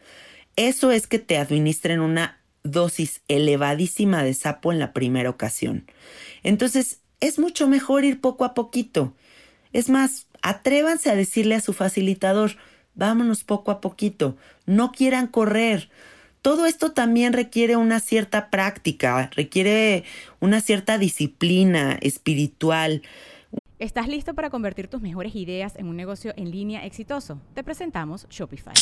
Eso 0.57 0.91
es 0.91 1.07
que 1.07 1.21
te 1.21 1.39
administren 1.39 2.01
una 2.01 2.41
dosis 2.65 3.23
elevadísima 3.29 4.25
de 4.25 4.35
sapo 4.35 4.73
en 4.73 4.81
la 4.81 4.93
primera 4.93 5.31
ocasión. 5.31 5.87
Entonces, 6.43 7.01
es 7.21 7.39
mucho 7.39 7.69
mejor 7.69 8.05
ir 8.05 8.21
poco 8.21 8.45
a 8.45 8.55
poquito. 8.55 9.15
Es 9.73 9.89
más, 9.89 10.27
atrévanse 10.43 11.11
a 11.11 11.15
decirle 11.15 11.55
a 11.55 11.61
su 11.61 11.73
facilitador, 11.73 12.57
vámonos 12.95 13.45
poco 13.45 13.71
a 13.71 13.81
poquito, 13.81 14.37
no 14.67 14.91
quieran 14.91 15.29
correr, 15.29 15.89
todo 16.43 16.67
esto 16.67 16.93
también 16.93 17.33
requiere 17.33 17.77
una 17.77 18.01
cierta 18.01 18.51
práctica, 18.51 19.31
requiere 19.35 20.05
una 20.41 20.61
cierta 20.61 20.99
disciplina 20.99 21.99
espiritual. 22.01 23.03
¿Estás 23.79 24.09
listo 24.09 24.35
para 24.35 24.51
convertir 24.51 24.89
tus 24.89 25.01
mejores 25.01 25.35
ideas 25.37 25.77
en 25.77 25.87
un 25.87 25.97
negocio 25.97 26.33
en 26.37 26.51
línea 26.51 26.85
exitoso? 26.85 27.41
Te 27.55 27.63
presentamos 27.63 28.27
Shopify. 28.29 28.75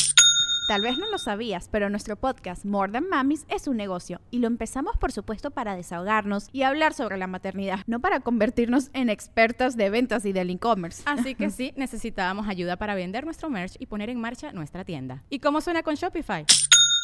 Tal 0.67 0.81
vez 0.81 0.97
no 0.97 1.09
lo 1.09 1.17
sabías, 1.17 1.69
pero 1.71 1.89
nuestro 1.89 2.17
podcast 2.17 2.65
More 2.65 2.91
Than 2.91 3.07
Mamis 3.07 3.45
es 3.47 3.67
un 3.67 3.77
negocio 3.77 4.19
y 4.31 4.39
lo 4.39 4.47
empezamos 4.47 4.97
por 4.97 5.13
supuesto 5.13 5.51
para 5.51 5.77
desahogarnos 5.77 6.49
y 6.51 6.63
hablar 6.63 6.93
sobre 6.93 7.17
la 7.17 7.27
maternidad, 7.27 7.79
no 7.87 8.01
para 8.01 8.19
convertirnos 8.19 8.89
en 8.91 9.09
expertas 9.09 9.77
de 9.77 9.89
ventas 9.89 10.25
y 10.25 10.33
del 10.33 10.49
e-commerce. 10.49 11.03
Así 11.05 11.35
que 11.35 11.49
sí, 11.51 11.73
necesitábamos 11.77 12.49
ayuda 12.49 12.75
para 12.75 12.95
vender 12.95 13.23
nuestro 13.23 13.49
merch 13.49 13.75
y 13.79 13.85
poner 13.85 14.09
en 14.09 14.19
marcha 14.19 14.51
nuestra 14.51 14.83
tienda. 14.83 15.23
¿Y 15.29 15.39
cómo 15.39 15.61
suena 15.61 15.83
con 15.83 15.95
Shopify? 15.95 16.45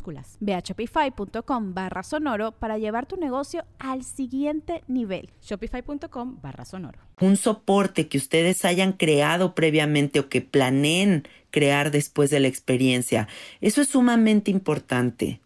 minúsculas. 0.00 0.36
Ve 0.40 0.54
a 0.54 0.60
shopify.com 0.60 1.74
barra 1.74 2.02
sonoro 2.02 2.52
para 2.52 2.78
llevar 2.78 3.06
tu 3.06 3.16
negocio 3.16 3.64
al 3.78 4.04
siguiente 4.04 4.82
nivel. 4.88 5.30
Shopify.com 5.42 6.40
barra 6.40 6.64
sonoro. 6.64 6.98
Un 7.20 7.36
soporte 7.36 8.08
que 8.08 8.18
ustedes 8.18 8.64
hayan 8.64 8.92
creado 8.92 9.54
previamente 9.54 10.20
o 10.20 10.28
que 10.28 10.40
planeen 10.40 11.24
crear 11.50 11.90
después 11.90 12.30
de 12.30 12.40
la 12.40 12.48
experiencia. 12.48 13.28
Eso 13.60 13.80
es 13.82 13.88
sumamente 13.88 14.50
importante. 14.50 15.40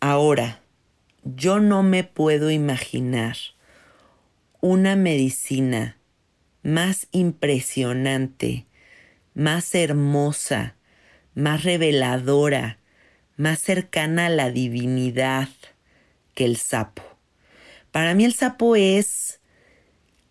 Ahora, 0.00 0.60
yo 1.24 1.60
no 1.60 1.82
me 1.82 2.04
puedo 2.04 2.50
imaginar 2.50 3.36
una 4.60 4.96
medicina 4.96 5.96
más 6.62 7.08
impresionante, 7.12 8.66
más 9.34 9.74
hermosa, 9.74 10.74
más 11.34 11.64
reveladora, 11.64 12.77
más 13.38 13.60
cercana 13.60 14.26
a 14.26 14.30
la 14.30 14.50
divinidad 14.50 15.48
que 16.34 16.44
el 16.44 16.58
sapo. 16.58 17.02
Para 17.90 18.14
mí 18.14 18.26
el 18.26 18.34
sapo 18.34 18.76
es 18.76 19.40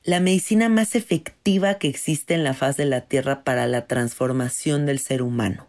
la 0.04 0.20
medicina 0.20 0.70
más 0.70 0.94
efectiva 0.94 1.80
que 1.80 1.88
existe 1.88 2.34
en 2.34 2.44
la 2.44 2.54
faz 2.54 2.78
de 2.78 2.86
la 2.86 3.02
Tierra 3.02 3.44
para 3.44 3.66
la 3.66 3.88
transformación 3.88 4.86
del 4.86 5.00
ser 5.00 5.22
humano, 5.22 5.68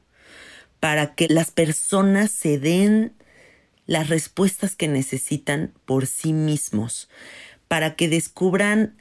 para 0.78 1.14
que 1.14 1.28
las 1.28 1.50
personas 1.50 2.30
se 2.30 2.59
den 2.59 3.14
las 3.87 4.09
respuestas 4.09 4.76
que 4.76 4.87
necesitan 4.87 5.73
por 5.87 6.07
sí 6.07 6.33
mismos, 6.33 7.09
para 7.68 7.97
que 7.97 8.09
descubran 8.09 9.00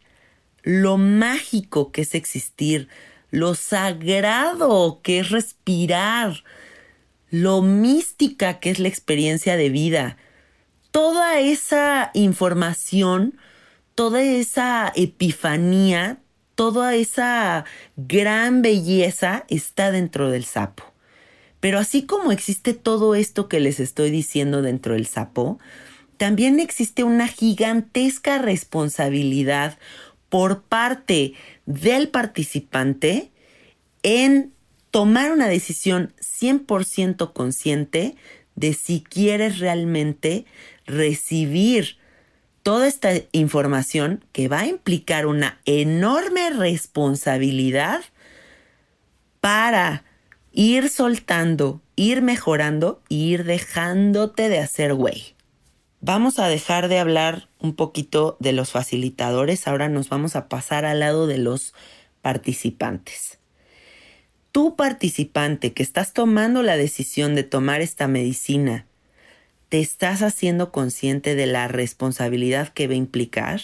lo 0.64 0.98
mágico 0.98 1.92
que 1.92 2.02
es 2.02 2.16
existir, 2.16 2.88
lo 3.30 3.56
sagrado 3.56 5.02
que 5.04 5.20
es 5.20 5.30
respirar, 5.30 6.44
lo 7.30 7.62
mística 7.62 8.60
que 8.60 8.70
es 8.70 8.80
la 8.80 8.88
experiencia 8.88 9.58
de 9.58 9.70
vida. 9.70 10.18
Toda 10.92 11.40
esa 11.40 12.12
información, 12.14 13.38
toda 13.96 14.22
esa 14.22 14.92
epifanía, 14.96 16.20
toda 16.56 16.96
esa 16.96 17.66
gran 17.96 18.62
belleza 18.62 19.46
está 19.50 19.92
dentro 19.92 20.32
del 20.32 20.46
sapo. 20.46 20.84
Pero 21.60 21.80
así 21.80 22.04
como 22.04 22.32
existe 22.32 22.74
todo 22.74 23.16
esto 23.16 23.48
que 23.48 23.60
les 23.60 23.80
estoy 23.80 24.10
diciendo 24.10 24.62
dentro 24.62 24.94
del 24.94 25.08
sapo, 25.08 25.60
también 26.18 26.60
existe 26.60 27.04
una 27.04 27.28
gigantesca 27.28 28.38
responsabilidad 28.40 29.78
por 30.30 30.64
parte 30.64 31.34
del 31.66 32.10
participante 32.10 33.32
en 34.04 34.52
tomar 34.92 35.32
una 35.32 35.48
decisión 35.48 36.14
100% 36.20 37.34
consciente 37.34 38.16
de 38.56 38.74
si 38.74 39.02
quieres 39.02 39.60
realmente 39.60 40.46
recibir 40.86 41.98
toda 42.64 42.88
esta 42.88 43.12
información 43.32 44.26
que 44.32 44.48
va 44.48 44.62
a 44.62 44.68
implicar 44.68 45.26
una 45.26 45.60
enorme 45.66 46.50
responsabilidad 46.50 48.02
para 49.40 50.04
ir 50.52 50.90
soltando, 50.90 51.82
ir 51.96 52.22
mejorando 52.22 53.02
y 53.08 53.34
ir 53.34 53.44
dejándote 53.44 54.50
de 54.50 54.60
hacer 54.60 54.94
güey. 54.94 55.36
Vamos 56.02 56.40
a 56.40 56.48
dejar 56.48 56.88
de 56.90 57.00
hablar 57.00 57.50
un 57.60 57.76
poquito 57.76 58.38
de 58.40 58.54
los 58.54 58.72
facilitadores, 58.72 59.68
ahora 59.68 59.90
nos 59.90 60.10
vamos 60.10 60.36
a 60.36 60.48
pasar 60.48 60.86
al 60.86 61.00
lado 61.00 61.28
de 61.28 61.38
los 61.38 61.74
participantes 62.22 63.37
participante 64.76 65.74
que 65.74 65.84
estás 65.84 66.14
tomando 66.14 66.64
la 66.64 66.78
decisión 66.78 67.36
de 67.36 67.44
tomar 67.44 67.82
esta 67.82 68.08
medicina, 68.08 68.86
¿te 69.70 69.80
estás 69.80 70.22
haciendo 70.22 70.72
consciente 70.72 71.36
de 71.36 71.46
la 71.46 71.68
responsabilidad 71.68 72.70
que 72.70 72.88
va 72.88 72.94
a 72.94 72.98
implicar? 72.98 73.62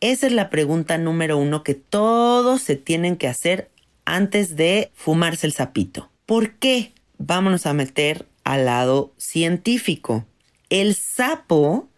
Esa 0.00 0.26
es 0.26 0.32
la 0.32 0.48
pregunta 0.50 0.96
número 0.98 1.36
uno 1.36 1.62
que 1.62 1.74
todos 1.74 2.62
se 2.62 2.76
tienen 2.76 3.16
que 3.16 3.28
hacer 3.28 3.70
antes 4.04 4.56
de 4.56 4.90
fumarse 4.94 5.46
el 5.46 5.52
sapito. 5.52 6.10
¿Por 6.26 6.54
qué? 6.54 6.92
Vámonos 7.18 7.66
a 7.66 7.74
meter 7.74 8.26
al 8.44 8.64
lado 8.64 9.12
científico. 9.18 10.24
El 10.70 10.94
sapo 10.94 11.88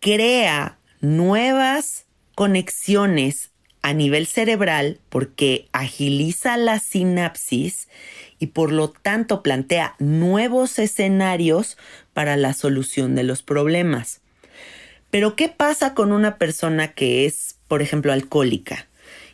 crea 0.00 0.78
nuevas 1.00 2.06
conexiones 2.34 3.50
a 3.82 3.94
nivel 3.94 4.26
cerebral 4.26 4.98
porque 5.08 5.68
agiliza 5.72 6.56
la 6.56 6.78
sinapsis 6.78 7.88
y 8.38 8.48
por 8.48 8.72
lo 8.72 8.90
tanto 8.90 9.42
plantea 9.42 9.94
nuevos 9.98 10.78
escenarios 10.78 11.76
para 12.12 12.36
la 12.36 12.52
solución 12.52 13.14
de 13.14 13.22
los 13.22 13.42
problemas. 13.42 14.20
Pero 15.10 15.34
¿qué 15.34 15.48
pasa 15.48 15.94
con 15.94 16.12
una 16.12 16.38
persona 16.38 16.92
que 16.92 17.26
es, 17.26 17.56
por 17.68 17.82
ejemplo, 17.82 18.12
alcohólica 18.12 18.86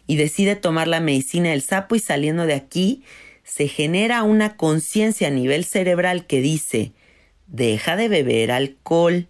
y 0.07 0.17
decide 0.17 0.57
tomar 0.57 0.89
la 0.89 1.01
medicina 1.01 1.51
del 1.51 1.63
sapo 1.63 1.95
y 1.95 2.01
saliendo 2.01 2.47
de 2.47 2.55
aquí 2.55 3.05
se 3.45 3.69
genera 3.69 4.23
una 4.23 4.57
conciencia 4.57 5.29
a 5.29 5.33
nivel 5.33 5.65
cerebral 5.65 6.27
que 6.27 6.41
dice, 6.41 6.93
deja 7.47 7.97
de 7.97 8.09
beber 8.09 8.51
alcohol? 8.51 9.29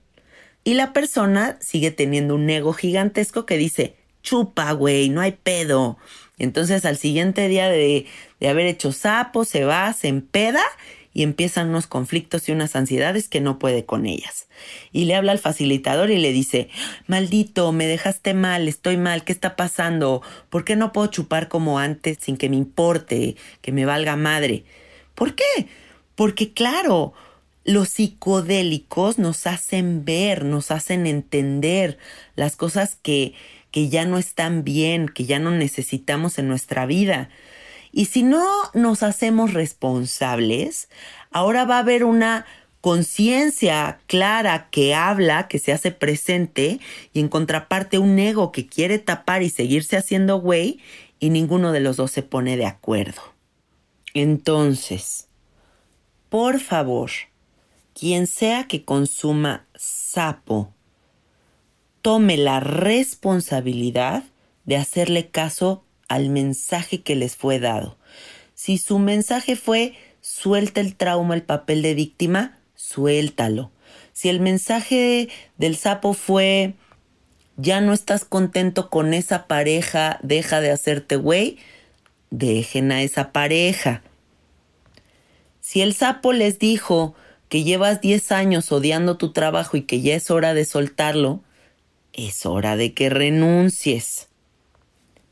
Y 0.65 0.75
la 0.75 0.93
persona 0.93 1.59
sigue 1.61 1.91
teniendo 1.91 2.35
un 2.35 2.49
ego 2.49 2.73
gigantesco 2.73 3.45
que 3.45 3.57
dice, 3.57 3.96
chupa, 4.27 4.73
güey, 4.73 5.09
no 5.09 5.21
hay 5.21 5.33
pedo. 5.33 5.97
Entonces 6.37 6.85
al 6.85 6.99
siguiente 6.99 7.49
día 7.49 7.69
de, 7.69 8.07
de 8.41 8.49
haber 8.49 8.67
hecho 8.67 8.93
sapo, 8.93 9.45
se 9.45 9.65
va, 9.65 9.93
se 9.93 10.09
empeda 10.09 10.63
y 11.15 11.23
empiezan 11.23 11.71
unos 11.71 11.87
conflictos 11.87 12.47
y 12.47 12.53
unas 12.53 12.77
ansiedades 12.77 13.29
que 13.29 13.41
no 13.41 13.59
puede 13.59 13.87
con 13.87 14.05
ellas. 14.05 14.49
Y 14.93 15.07
le 15.07 15.15
habla 15.15 15.33
al 15.33 15.39
facilitador 15.39 16.11
y 16.11 16.19
le 16.19 16.33
dice, 16.33 16.69
maldito, 17.07 17.73
me 17.73 17.87
dejaste 17.87 18.35
mal, 18.35 18.69
estoy 18.69 18.99
mal, 18.99 19.25
¿qué 19.25 19.33
está 19.33 19.57
pasando? 19.57 20.21
¿Por 20.51 20.65
qué 20.65 20.77
no 20.77 20.93
puedo 20.93 21.07
chupar 21.07 21.49
como 21.49 21.79
antes 21.79 22.19
sin 22.21 22.37
que 22.37 22.51
me 22.51 22.57
importe, 22.57 23.37
que 23.63 23.73
me 23.73 23.87
valga 23.87 24.17
madre? 24.17 24.65
¿Por 25.15 25.35
qué? 25.35 25.69
Porque 26.17 26.53
claro, 26.53 27.15
los 27.65 27.89
psicodélicos 27.89 29.19
nos 29.19 29.47
hacen 29.47 30.05
ver, 30.05 30.45
nos 30.45 30.71
hacen 30.71 31.07
entender 31.07 31.97
las 32.35 32.57
cosas 32.57 32.97
que 33.03 33.33
que 33.77 33.91
ya 33.91 34.07
no 34.07 34.17
están 34.17 34.65
bien, 34.65 35.07
que 35.07 35.27
ya 35.27 35.39
no 35.39 35.51
necesitamos 35.51 36.39
en 36.39 36.49
nuestra 36.49 36.87
vida. 36.87 37.29
Y 37.93 38.07
si 38.07 38.23
no 38.23 38.49
nos 38.73 39.03
hacemos 39.03 39.53
responsables, 39.53 40.89
ahora 41.31 41.67
va 41.67 41.77
a 41.77 41.81
haber 41.81 42.03
una 42.03 42.47
conciencia 42.81 43.99
clara 44.07 44.71
que 44.71 44.95
habla, 44.95 45.47
que 45.47 45.59
se 45.59 45.75
hace 45.75 45.91
presente, 45.91 46.81
y 47.13 47.21
en 47.21 47.29
contraparte 47.29 47.99
un 47.99 48.19
ego 48.19 48.51
que 48.51 48.67
quiere 48.67 48.99
tapar 48.99 49.43
y 49.43 49.51
seguirse 49.51 49.99
haciendo 49.99 50.41
güey, 50.41 50.81
y 51.21 51.29
ninguno 51.29 51.71
de 51.71 51.81
los 51.81 51.99
dos 51.99 52.11
se 52.11 52.23
pone 52.23 52.57
de 52.57 52.65
acuerdo. 52.65 53.21
Entonces, 54.15 55.29
por 56.31 56.61
favor, 56.61 57.11
quien 57.93 58.27
sea 58.27 58.69
que 58.69 58.87
consuma 58.87 59.67
sapo 59.75 60.73
tome 62.07 62.37
la 62.37 62.61
responsabilidad 62.61 64.23
de 64.65 64.77
hacerle 64.77 65.27
caso 65.27 65.83
al 66.07 66.29
mensaje 66.29 67.03
que 67.03 67.17
les 67.17 67.35
fue 67.35 67.59
dado. 67.59 67.99
Si 68.55 68.79
su 68.79 69.01
mensaje 69.01 69.57
fue 69.57 69.95
suelta 70.21 70.81
el 70.81 70.95
trauma, 70.95 71.35
el 71.35 71.43
papel 71.43 71.83
de 71.83 71.95
víctima, 71.95 72.61
suéltalo. 72.77 73.73
Si 74.13 74.29
el 74.29 74.39
mensaje 74.39 75.31
del 75.59 75.75
sapo 75.75 76.15
fue 76.15 76.75
ya 77.57 77.81
no 77.81 77.93
estás 77.93 78.25
contento 78.25 78.89
con 78.89 79.13
esa 79.13 79.49
pareja, 79.49 80.21
deja 80.23 80.61
de 80.61 80.71
hacerte 80.71 81.17
güey, 81.17 81.59
dejen 82.31 82.93
a 82.93 83.03
esa 83.03 83.33
pareja. 83.33 84.03
Si 85.61 85.81
el 85.81 85.93
sapo 85.93 86.33
les 86.33 86.61
dijo 86.61 87.17
que 87.49 87.65
llevas 87.65 88.01
10 88.01 88.31
años 88.31 88.71
odiando 88.71 89.17
tu 89.17 89.33
trabajo 89.33 89.77
y 89.77 89.83
que 89.83 90.03
ya 90.03 90.15
es 90.15 90.31
hora 90.31 90.55
de 90.55 90.65
soltarlo, 90.65 91.43
es 92.17 92.47
hora 92.47 92.77
de 92.77 92.95
que 92.95 93.11
renuncies. 93.11 94.29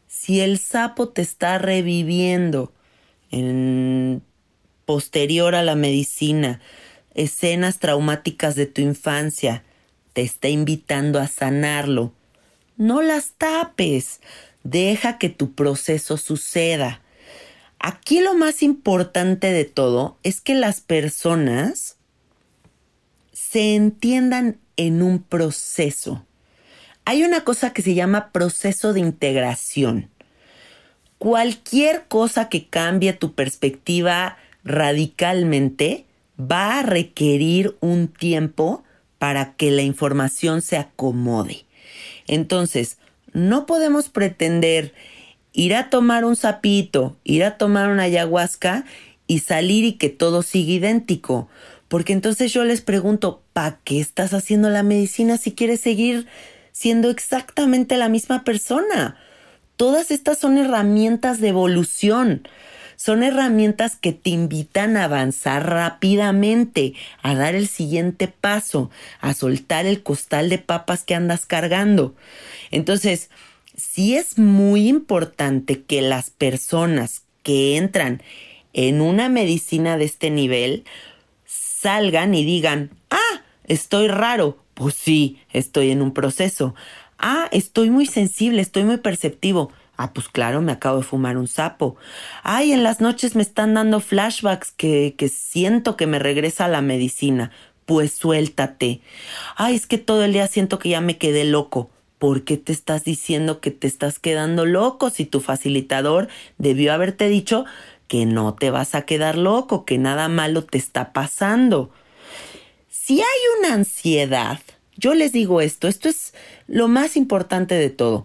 Si 0.07 0.41
el 0.41 0.59
sapo 0.59 1.09
te 1.09 1.23
está 1.23 1.59
reviviendo 1.59 2.73
en 3.31 4.23
posterior 4.85 5.55
a 5.55 5.63
la 5.63 5.75
medicina, 5.75 6.61
escenas 7.15 7.79
traumáticas 7.79 8.55
de 8.55 8.67
tu 8.67 8.83
infancia. 8.83 9.65
Te 10.13 10.23
está 10.23 10.49
invitando 10.49 11.19
a 11.19 11.27
sanarlo. 11.27 12.13
No 12.77 13.03
las 13.03 13.33
tapes. 13.33 14.21
Deja 14.63 15.19
que 15.19 15.29
tu 15.29 15.55
proceso 15.55 16.17
suceda. 16.17 17.01
Aquí 17.79 18.21
lo 18.21 18.35
más 18.35 18.63
importante 18.63 19.53
de 19.53 19.65
todo 19.65 20.19
es 20.23 20.41
que 20.41 20.55
las 20.55 20.81
personas 20.81 21.97
se 23.33 23.75
entiendan 23.75 24.59
en 24.77 25.03
un 25.03 25.23
proceso. 25.23 26.25
Hay 27.05 27.23
una 27.23 27.45
cosa 27.45 27.73
que 27.73 27.83
se 27.83 27.95
llama 27.95 28.31
proceso 28.33 28.93
de 28.93 29.01
integración. 29.01 30.09
Cualquier 31.19 32.05
cosa 32.09 32.49
que 32.49 32.67
cambie 32.67 33.13
tu 33.13 33.35
perspectiva 33.35 34.37
radicalmente 34.65 36.07
va 36.41 36.79
a 36.79 36.83
requerir 36.83 37.77
un 37.81 38.09
tiempo 38.09 38.83
para 39.19 39.55
que 39.55 39.71
la 39.71 39.83
información 39.83 40.63
se 40.63 40.77
acomode. 40.77 41.65
Entonces, 42.27 42.99
no 43.33 43.67
podemos 43.67 44.09
pretender 44.09 44.95
ir 45.53 45.75
a 45.75 45.91
tomar 45.91 46.25
un 46.25 46.37
sapito, 46.37 47.17
ir 47.25 47.45
a 47.45 47.59
tomar 47.59 47.91
una 47.91 48.05
ayahuasca 48.05 48.85
y 49.27 49.41
salir 49.41 49.85
y 49.85 49.93
que 49.93 50.09
todo 50.09 50.43
siga 50.43 50.73
idéntico. 50.73 51.49
Porque 51.89 52.13
entonces 52.13 52.53
yo 52.53 52.65
les 52.65 52.81
pregunto, 52.81 53.43
¿para 53.53 53.79
qué 53.85 54.01
estás 54.01 54.35
haciendo 54.35 54.71
la 54.71 54.83
medicina 54.83 55.37
si 55.37 55.53
quieres 55.53 55.81
seguir 55.81 56.27
siendo 56.75 57.09
exactamente 57.09 57.97
la 57.97 58.09
misma 58.09 58.43
persona? 58.43 59.17
Todas 59.77 60.11
estas 60.11 60.39
son 60.39 60.59
herramientas 60.59 61.41
de 61.41 61.49
evolución. 61.49 62.47
Son 62.97 63.23
herramientas 63.23 63.97
que 63.97 64.13
te 64.13 64.31
invitan 64.31 64.97
a 64.97 65.05
avanzar 65.05 65.69
rápidamente, 65.69 66.95
a 67.23 67.35
dar 67.35 67.55
el 67.55 67.69
siguiente 67.69 68.29
paso, 68.29 68.91
a 69.21 69.35
soltar 69.35 69.87
el 69.87 70.03
costal 70.03 70.49
de 70.49 70.59
papas 70.59 71.05
que 71.05 71.15
andas 71.15 71.47
cargando. 71.47 72.15
Entonces, 72.71 73.31
sí 73.77 74.17
es 74.17 74.37
muy 74.37 74.89
importante 74.89 75.83
que 75.83 76.03
las 76.03 76.31
personas 76.31 77.23
que 77.43 77.77
entran 77.77 78.23
en 78.73 79.01
una 79.01 79.29
medicina 79.29 79.97
de 79.97 80.05
este 80.07 80.31
nivel 80.31 80.85
salgan 81.45 82.35
y 82.35 82.45
digan, 82.45 82.91
ah, 83.11 83.43
estoy 83.65 84.09
raro. 84.09 84.64
Pues 84.75 84.95
sí, 84.95 85.39
estoy 85.53 85.91
en 85.91 86.03
un 86.03 86.13
proceso. 86.13 86.75
Ah, 87.19 87.49
estoy 87.53 87.91
muy 87.91 88.07
sensible, 88.07 88.61
estoy 88.61 88.85
muy 88.85 88.97
perceptivo. 88.99 89.71
Ah, 89.97 90.13
pues 90.13 90.29
claro, 90.29 90.61
me 90.63 90.73
acabo 90.73 90.99
de 90.99 91.05
fumar 91.05 91.37
un 91.37 91.47
sapo. 91.47 91.97
Ay, 92.43 92.73
en 92.73 92.83
las 92.83 93.01
noches 93.01 93.37
me 93.37 93.43
están 93.43 93.75
dando 93.75 94.01
flashbacks 94.01 94.73
que, 94.73 95.15
que 95.17 95.29
siento 95.29 95.97
que 95.97 96.07
me 96.09 96.19
regresa 96.19 96.67
la 96.69 96.83
medicina. 96.83 97.53
Pues 97.87 98.13
suéltate. 98.13 99.01
Ay, 99.57 99.77
es 99.77 99.87
que 99.87 99.99
todo 99.99 100.25
el 100.25 100.33
día 100.33 100.49
siento 100.49 100.79
que 100.79 100.89
ya 100.89 101.01
me 101.01 101.19
quedé 101.19 101.45
loco. 101.45 101.91
¿Por 102.19 102.45
qué 102.45 102.57
te 102.57 102.73
estás 102.73 103.05
diciendo 103.05 103.61
que 103.61 103.71
te 103.71 103.87
estás 103.87 104.19
quedando 104.19 104.65
loco 104.67 105.11
si 105.11 105.27
tu 105.27 105.41
facilitador 105.41 106.29
debió 106.59 106.93
haberte 106.93 107.29
dicho 107.29 107.65
que 108.09 108.27
no 108.27 108.55
te 108.55 108.71
vas 108.71 108.95
a 108.95 109.03
quedar 109.03 109.37
loco, 109.37 109.85
que 109.85 109.99
nada 109.99 110.29
malo 110.29 110.65
te 110.65 110.79
está 110.79 111.13
pasando? 111.13 111.91
Si 113.07 113.21
hay 113.21 113.41
una 113.59 113.75
ansiedad, 113.75 114.61
yo 114.97 115.13
les 115.13 115.31
digo 115.31 115.61
esto, 115.61 115.89
esto 115.89 116.09
es 116.09 116.33
lo 116.67 116.89
más 116.89 117.19
importante 117.19 117.75
de 117.75 117.91
todo. 117.91 118.25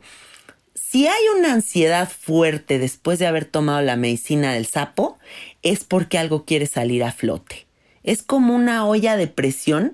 Si 0.73 1.05
hay 1.05 1.21
una 1.37 1.51
ansiedad 1.51 2.09
fuerte 2.09 2.79
después 2.79 3.19
de 3.19 3.27
haber 3.27 3.43
tomado 3.43 3.81
la 3.81 3.97
medicina 3.97 4.53
del 4.53 4.65
sapo, 4.65 5.19
es 5.63 5.83
porque 5.83 6.17
algo 6.17 6.45
quiere 6.45 6.65
salir 6.65 7.03
a 7.03 7.11
flote. 7.11 7.67
Es 8.03 8.23
como 8.23 8.55
una 8.55 8.85
olla 8.85 9.17
de 9.17 9.27
presión 9.27 9.91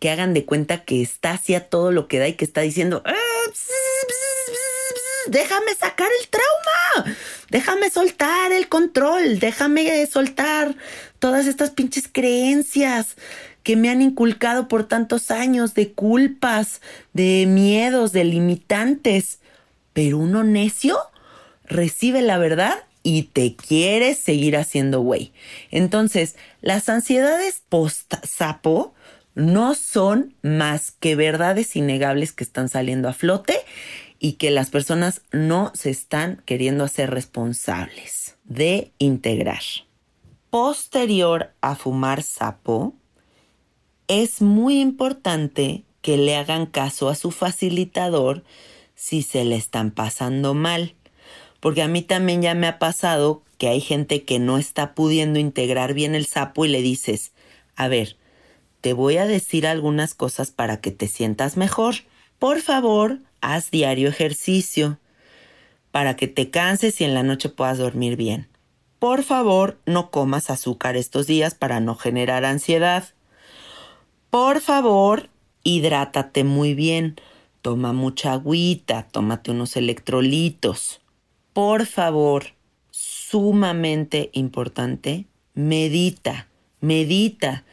que 0.00 0.10
hagan 0.10 0.34
de 0.34 0.44
cuenta 0.44 0.84
que 0.84 1.00
está 1.00 1.30
hacia 1.30 1.70
todo 1.70 1.90
lo 1.90 2.06
que 2.06 2.18
da 2.18 2.28
y 2.28 2.34
que 2.34 2.44
está 2.44 2.60
diciendo, 2.60 3.02
ah, 3.06 3.14
déjame 5.28 5.74
sacar 5.76 6.10
el 6.20 6.28
trauma, 6.28 7.16
déjame 7.48 7.88
soltar 7.88 8.52
el 8.52 8.68
control, 8.68 9.38
déjame 9.38 10.06
soltar 10.06 10.76
todas 11.20 11.46
estas 11.46 11.70
pinches 11.70 12.06
creencias 12.06 13.16
que 13.66 13.74
me 13.74 13.90
han 13.90 14.00
inculcado 14.00 14.68
por 14.68 14.84
tantos 14.84 15.32
años 15.32 15.74
de 15.74 15.90
culpas, 15.90 16.80
de 17.14 17.46
miedos, 17.48 18.12
de 18.12 18.22
limitantes. 18.22 19.40
Pero 19.92 20.18
uno 20.18 20.44
necio 20.44 20.96
recibe 21.64 22.22
la 22.22 22.38
verdad 22.38 22.74
y 23.02 23.24
te 23.24 23.56
quiere 23.56 24.14
seguir 24.14 24.56
haciendo 24.56 25.00
güey. 25.00 25.32
Entonces, 25.72 26.36
las 26.60 26.88
ansiedades 26.88 27.64
post-sapo 27.68 28.94
no 29.34 29.74
son 29.74 30.36
más 30.42 30.92
que 30.92 31.16
verdades 31.16 31.74
innegables 31.74 32.32
que 32.32 32.44
están 32.44 32.68
saliendo 32.68 33.08
a 33.08 33.14
flote 33.14 33.58
y 34.20 34.34
que 34.34 34.52
las 34.52 34.70
personas 34.70 35.22
no 35.32 35.72
se 35.74 35.90
están 35.90 36.40
queriendo 36.46 36.84
hacer 36.84 37.10
responsables 37.10 38.36
de 38.44 38.92
integrar. 38.98 39.62
Posterior 40.50 41.50
a 41.60 41.74
fumar 41.74 42.22
sapo, 42.22 42.94
es 44.08 44.40
muy 44.40 44.80
importante 44.80 45.84
que 46.02 46.16
le 46.16 46.36
hagan 46.36 46.66
caso 46.66 47.08
a 47.08 47.14
su 47.14 47.30
facilitador 47.30 48.44
si 48.94 49.22
se 49.22 49.44
le 49.44 49.56
están 49.56 49.90
pasando 49.90 50.54
mal. 50.54 50.94
Porque 51.60 51.82
a 51.82 51.88
mí 51.88 52.02
también 52.02 52.42
ya 52.42 52.54
me 52.54 52.66
ha 52.66 52.78
pasado 52.78 53.42
que 53.58 53.68
hay 53.68 53.80
gente 53.80 54.24
que 54.24 54.38
no 54.38 54.58
está 54.58 54.94
pudiendo 54.94 55.38
integrar 55.38 55.94
bien 55.94 56.14
el 56.14 56.26
sapo 56.26 56.64
y 56.64 56.68
le 56.68 56.82
dices, 56.82 57.32
a 57.74 57.88
ver, 57.88 58.16
te 58.80 58.92
voy 58.92 59.16
a 59.16 59.26
decir 59.26 59.66
algunas 59.66 60.14
cosas 60.14 60.50
para 60.50 60.80
que 60.80 60.90
te 60.90 61.08
sientas 61.08 61.56
mejor. 61.56 61.96
Por 62.38 62.60
favor, 62.60 63.18
haz 63.40 63.70
diario 63.70 64.08
ejercicio 64.08 64.98
para 65.90 66.14
que 66.14 66.28
te 66.28 66.50
canses 66.50 67.00
y 67.00 67.04
en 67.04 67.14
la 67.14 67.22
noche 67.22 67.48
puedas 67.48 67.78
dormir 67.78 68.16
bien. 68.16 68.48
Por 68.98 69.22
favor, 69.22 69.78
no 69.86 70.10
comas 70.10 70.50
azúcar 70.50 70.96
estos 70.96 71.26
días 71.26 71.54
para 71.54 71.80
no 71.80 71.96
generar 71.96 72.44
ansiedad. 72.44 73.15
Por 74.36 74.60
favor, 74.60 75.30
hidrátate 75.62 76.44
muy 76.44 76.74
bien 76.74 77.16
Toma 77.62 77.94
mucha 77.94 78.34
agüita, 78.34 79.08
tómate 79.10 79.50
unos 79.50 79.76
electrolitos. 79.76 81.00
Por 81.54 81.86
favor, 81.86 82.48
sumamente 82.90 84.28
importante, 84.34 85.24
medita, 85.54 86.48
medita. 86.82 87.64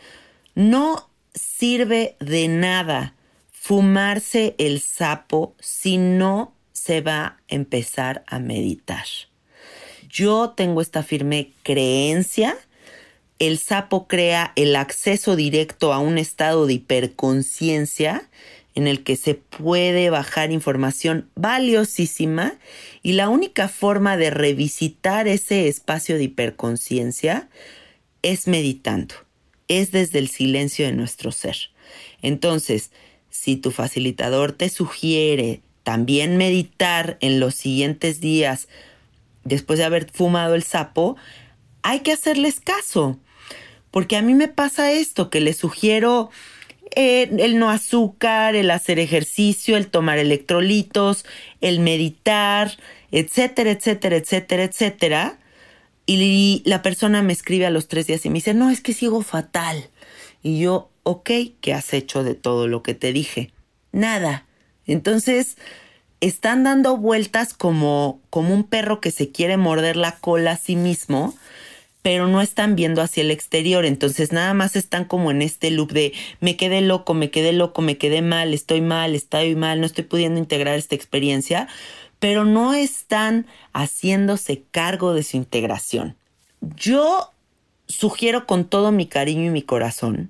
No 0.56 1.10
sirve 1.34 2.16
de 2.22 2.48
nada 2.48 3.14
fumarse 3.52 4.56
el 4.58 4.80
sapo 4.80 5.56
si 5.60 5.98
no 5.98 6.54
se 6.72 7.02
va 7.02 7.26
a 7.26 7.38
empezar 7.50 8.24
a 8.26 8.40
meditar. 8.40 9.06
Yo 10.08 10.52
tengo 10.52 10.80
esta 10.80 11.04
firme 11.04 11.52
creencia. 11.62 12.56
El 13.40 13.58
sapo 13.58 14.08
crea 14.08 14.54
el 14.56 14.76
acceso 14.76 15.36
directo 15.36 15.94
a 15.94 16.00
un 16.00 16.18
estado 16.18 16.66
de 16.66 16.74
hiperconciencia 16.74 18.30
en 18.76 18.88
el 18.88 19.04
que 19.04 19.16
se 19.16 19.36
puede 19.36 20.10
bajar 20.10 20.52
información 20.52 21.30
valiosísima 21.36 22.56
y 23.04 23.14
la 23.14 23.30
única 23.30 23.68
forma 23.68 24.18
de 24.18 24.30
revisitar 24.30 25.28
ese 25.28 25.68
espacio 25.68 26.18
de 26.18 26.24
hiperconciencia 26.24 27.50
es 28.22 28.48
meditando, 28.48 29.16
es 29.68 29.92
desde 29.92 30.20
el 30.20 30.30
silencio 30.30 30.86
de 30.86 30.94
nuestro 30.94 31.32
ser. 31.32 31.58
Entonces, 32.22 32.92
si 33.30 33.58
tu 33.58 33.72
facilitador 33.72 34.54
te 34.54 34.70
sugiere 34.70 35.62
también 35.84 36.38
meditar 36.38 37.18
en 37.20 37.40
los 37.40 37.56
siguientes 37.56 38.22
días 38.22 38.68
después 39.44 39.78
de 39.78 39.86
haber 39.86 40.10
fumado 40.10 40.56
el 40.56 40.64
sapo, 40.64 41.18
hay 41.84 42.00
que 42.00 42.14
hacerles 42.14 42.60
caso. 42.60 43.20
Porque 43.92 44.18
a 44.18 44.24
mí 44.24 44.34
me 44.34 44.48
pasa 44.48 44.92
esto, 44.92 45.30
que 45.30 45.40
le 45.40 45.54
sugiero 45.54 46.32
eh, 46.96 47.30
el 47.40 47.60
no 47.60 47.70
azúcar, 47.70 48.56
el 48.56 48.72
hacer 48.72 48.98
ejercicio, 48.98 49.78
el 49.78 49.88
tomar 49.88 50.18
electrolitos, 50.18 51.26
el 51.62 51.80
meditar, 51.80 52.76
etcétera, 53.12 53.72
etcétera, 53.72 54.16
etcétera, 54.16 54.64
etcétera. 54.64 55.40
Y 56.06 56.64
la 56.66 56.82
persona 56.82 57.22
me 57.22 57.34
escribe 57.34 57.66
a 57.66 57.70
los 57.70 57.88
tres 57.88 58.08
días 58.08 58.26
y 58.26 58.30
me 58.30 58.36
dice, 58.36 58.54
no, 58.54 58.70
es 58.72 58.82
que 58.82 58.94
sigo 58.94 59.22
fatal. 59.22 59.90
Y 60.42 60.60
yo, 60.60 60.90
ok, 61.04 61.30
¿qué 61.62 61.74
has 61.74 61.94
hecho 61.94 62.24
de 62.24 62.36
todo 62.36 62.68
lo 62.68 62.84
que 62.84 62.94
te 62.94 63.14
dije? 63.14 63.52
Nada. 63.92 64.46
Entonces, 64.86 65.58
están 66.20 66.64
dando 66.64 66.98
vueltas 66.98 67.54
como, 67.54 68.20
como 68.30 68.54
un 68.54 68.64
perro 68.64 69.02
que 69.02 69.12
se 69.12 69.32
quiere 69.32 69.58
morder 69.58 69.96
la 69.96 70.18
cola 70.18 70.52
a 70.52 70.58
sí 70.58 70.76
mismo 70.76 71.36
pero 72.04 72.28
no 72.28 72.42
están 72.42 72.76
viendo 72.76 73.02
hacia 73.02 73.22
el 73.22 73.32
exterior, 73.32 73.86
entonces 73.86 74.34
nada 74.34 74.54
más 74.54 74.76
están 74.76 75.06
como 75.06 75.32
en 75.32 75.42
este 75.42 75.72
loop 75.72 75.94
de 75.94 76.14
me 76.42 76.58
quedé 76.58 76.82
loco, 76.82 77.14
me 77.14 77.32
quedé 77.32 77.54
loco, 77.54 77.82
me 77.82 77.98
quedé 77.98 78.22
mal, 78.22 78.54
estoy 78.54 78.82
mal, 78.82 79.16
estoy 79.16 79.56
mal, 79.56 79.80
no 79.80 79.86
estoy 79.86 80.04
pudiendo 80.04 80.38
integrar 80.38 80.78
esta 80.78 80.96
experiencia, 80.96 81.70
pero 82.20 82.44
no 82.44 82.74
están 82.74 83.48
haciéndose 83.72 84.64
cargo 84.70 85.14
de 85.14 85.24
su 85.24 85.38
integración. 85.38 86.18
Yo 86.62 87.32
sugiero 87.88 88.46
con 88.46 88.66
todo 88.66 88.92
mi 88.92 89.08
cariño 89.08 89.46
y 89.46 89.50
mi 89.50 89.62
corazón 89.62 90.30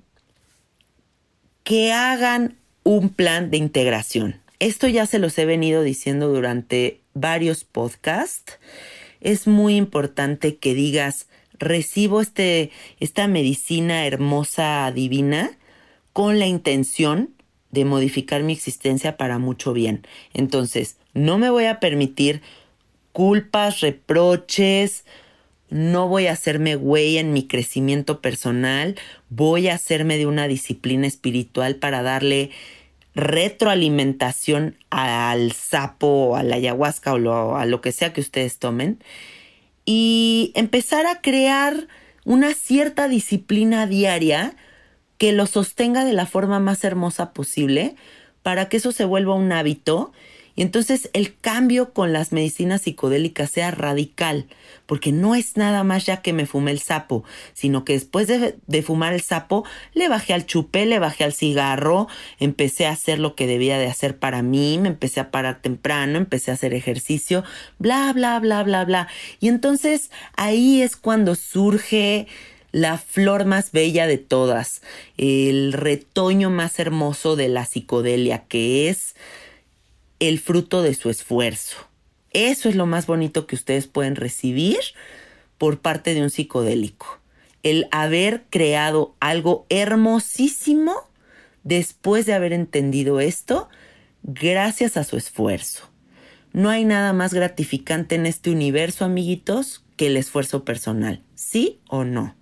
que 1.64 1.92
hagan 1.92 2.56
un 2.84 3.08
plan 3.08 3.50
de 3.50 3.56
integración. 3.56 4.40
Esto 4.60 4.86
ya 4.86 5.06
se 5.06 5.18
los 5.18 5.36
he 5.38 5.44
venido 5.44 5.82
diciendo 5.82 6.28
durante 6.28 7.00
varios 7.14 7.64
podcasts. 7.64 8.58
Es 9.20 9.46
muy 9.48 9.76
importante 9.76 10.56
que 10.56 10.74
digas, 10.74 11.26
recibo 11.64 12.20
este, 12.20 12.70
esta 13.00 13.26
medicina 13.26 14.06
hermosa, 14.06 14.90
divina, 14.94 15.58
con 16.12 16.38
la 16.38 16.46
intención 16.46 17.30
de 17.70 17.84
modificar 17.84 18.42
mi 18.42 18.52
existencia 18.52 19.16
para 19.16 19.38
mucho 19.38 19.72
bien. 19.72 20.06
Entonces, 20.32 20.96
no 21.12 21.38
me 21.38 21.50
voy 21.50 21.64
a 21.64 21.80
permitir 21.80 22.40
culpas, 23.12 23.80
reproches, 23.80 25.04
no 25.70 26.08
voy 26.08 26.28
a 26.28 26.32
hacerme 26.32 26.76
güey 26.76 27.18
en 27.18 27.32
mi 27.32 27.48
crecimiento 27.48 28.20
personal, 28.20 28.96
voy 29.28 29.68
a 29.68 29.74
hacerme 29.74 30.18
de 30.18 30.26
una 30.26 30.46
disciplina 30.46 31.06
espiritual 31.06 31.76
para 31.76 32.02
darle 32.02 32.50
retroalimentación 33.14 34.76
al 34.90 35.52
sapo, 35.52 36.36
a 36.36 36.42
la 36.42 36.56
ayahuasca 36.56 37.14
o 37.14 37.56
a 37.56 37.66
lo 37.66 37.80
que 37.80 37.92
sea 37.92 38.12
que 38.12 38.20
ustedes 38.20 38.58
tomen 38.58 39.00
y 39.84 40.52
empezar 40.54 41.06
a 41.06 41.20
crear 41.20 41.88
una 42.24 42.54
cierta 42.54 43.08
disciplina 43.08 43.86
diaria 43.86 44.56
que 45.18 45.32
lo 45.32 45.46
sostenga 45.46 46.04
de 46.04 46.12
la 46.12 46.26
forma 46.26 46.58
más 46.60 46.84
hermosa 46.84 47.32
posible 47.32 47.96
para 48.42 48.68
que 48.68 48.78
eso 48.78 48.92
se 48.92 49.04
vuelva 49.04 49.34
un 49.34 49.52
hábito 49.52 50.12
y 50.56 50.62
entonces 50.62 51.10
el 51.12 51.36
cambio 51.36 51.92
con 51.92 52.12
las 52.12 52.32
medicinas 52.32 52.82
psicodélicas 52.82 53.50
sea 53.50 53.70
radical, 53.72 54.46
porque 54.86 55.10
no 55.10 55.34
es 55.34 55.56
nada 55.56 55.82
más 55.82 56.06
ya 56.06 56.22
que 56.22 56.32
me 56.32 56.46
fumé 56.46 56.70
el 56.70 56.78
sapo, 56.78 57.24
sino 57.54 57.84
que 57.84 57.94
después 57.94 58.28
de, 58.28 58.82
fumar 58.82 59.14
el 59.14 59.22
sapo 59.22 59.64
le 59.94 60.08
bajé 60.08 60.32
al 60.32 60.46
chupé, 60.46 60.86
le 60.86 60.98
bajé 60.98 61.24
al 61.24 61.32
cigarro, 61.32 62.06
empecé 62.38 62.86
a 62.86 62.92
hacer 62.92 63.18
lo 63.18 63.34
que 63.34 63.46
debía 63.46 63.78
de 63.78 63.86
hacer 63.86 64.18
para 64.18 64.42
mí, 64.42 64.78
me 64.78 64.88
empecé 64.88 65.20
a 65.20 65.30
parar 65.30 65.60
temprano, 65.60 66.18
empecé 66.18 66.50
a 66.50 66.54
hacer 66.54 66.72
ejercicio, 66.74 67.42
bla, 67.78 68.12
bla, 68.12 68.38
bla, 68.38 68.62
bla, 68.62 68.84
bla. 68.84 69.08
Y 69.40 69.48
entonces 69.48 70.10
ahí 70.36 70.82
es 70.82 70.96
cuando 70.96 71.34
surge 71.34 72.28
la 72.70 72.98
flor 72.98 73.44
más 73.44 73.70
bella 73.70 74.06
de 74.08 74.18
todas, 74.18 74.82
el 75.16 75.72
retoño 75.72 76.50
más 76.50 76.80
hermoso 76.80 77.36
de 77.36 77.48
la 77.48 77.66
psicodelia, 77.66 78.44
que 78.48 78.88
es 78.88 79.14
el 80.28 80.40
fruto 80.40 80.82
de 80.82 80.94
su 80.94 81.10
esfuerzo. 81.10 81.76
Eso 82.30 82.68
es 82.68 82.74
lo 82.74 82.86
más 82.86 83.06
bonito 83.06 83.46
que 83.46 83.54
ustedes 83.54 83.86
pueden 83.86 84.16
recibir 84.16 84.78
por 85.58 85.80
parte 85.80 86.14
de 86.14 86.22
un 86.22 86.30
psicodélico. 86.30 87.20
El 87.62 87.86
haber 87.90 88.44
creado 88.50 89.14
algo 89.20 89.66
hermosísimo 89.68 90.94
después 91.62 92.26
de 92.26 92.34
haber 92.34 92.52
entendido 92.52 93.20
esto 93.20 93.68
gracias 94.22 94.96
a 94.96 95.04
su 95.04 95.16
esfuerzo. 95.16 95.88
No 96.52 96.70
hay 96.70 96.84
nada 96.84 97.12
más 97.12 97.34
gratificante 97.34 98.14
en 98.14 98.26
este 98.26 98.50
universo, 98.50 99.04
amiguitos, 99.04 99.84
que 99.96 100.06
el 100.08 100.16
esfuerzo 100.16 100.64
personal. 100.64 101.22
¿Sí 101.34 101.80
o 101.88 102.04
no? 102.04 102.36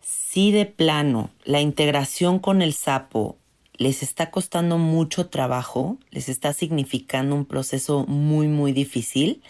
Si 0.00 0.52
de 0.52 0.66
plano 0.66 1.30
la 1.44 1.60
integración 1.60 2.38
con 2.38 2.62
el 2.62 2.74
sapo 2.74 3.37
les 3.78 4.02
está 4.02 4.30
costando 4.30 4.76
mucho 4.76 5.28
trabajo, 5.28 5.98
les 6.10 6.28
está 6.28 6.52
significando 6.52 7.34
un 7.34 7.46
proceso 7.46 8.04
muy, 8.06 8.48
muy 8.48 8.72
difícil, 8.72 9.42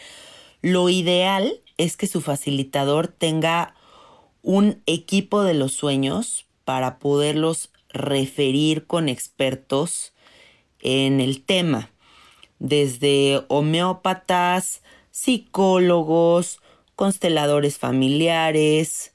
lo 0.60 0.88
ideal 0.88 1.60
es 1.78 1.96
que 1.96 2.06
su 2.06 2.20
facilitador 2.20 3.08
tenga 3.08 3.74
un 4.42 4.82
equipo 4.86 5.42
de 5.42 5.54
los 5.54 5.72
sueños 5.72 6.46
para 6.64 6.98
poderlos 6.98 7.70
referir 7.88 8.86
con 8.86 9.08
expertos 9.08 10.12
en 10.80 11.20
el 11.20 11.42
tema, 11.42 11.90
desde 12.58 13.44
homeópatas, 13.48 14.82
psicólogos, 15.10 16.60
consteladores 16.96 17.78
familiares, 17.78 19.12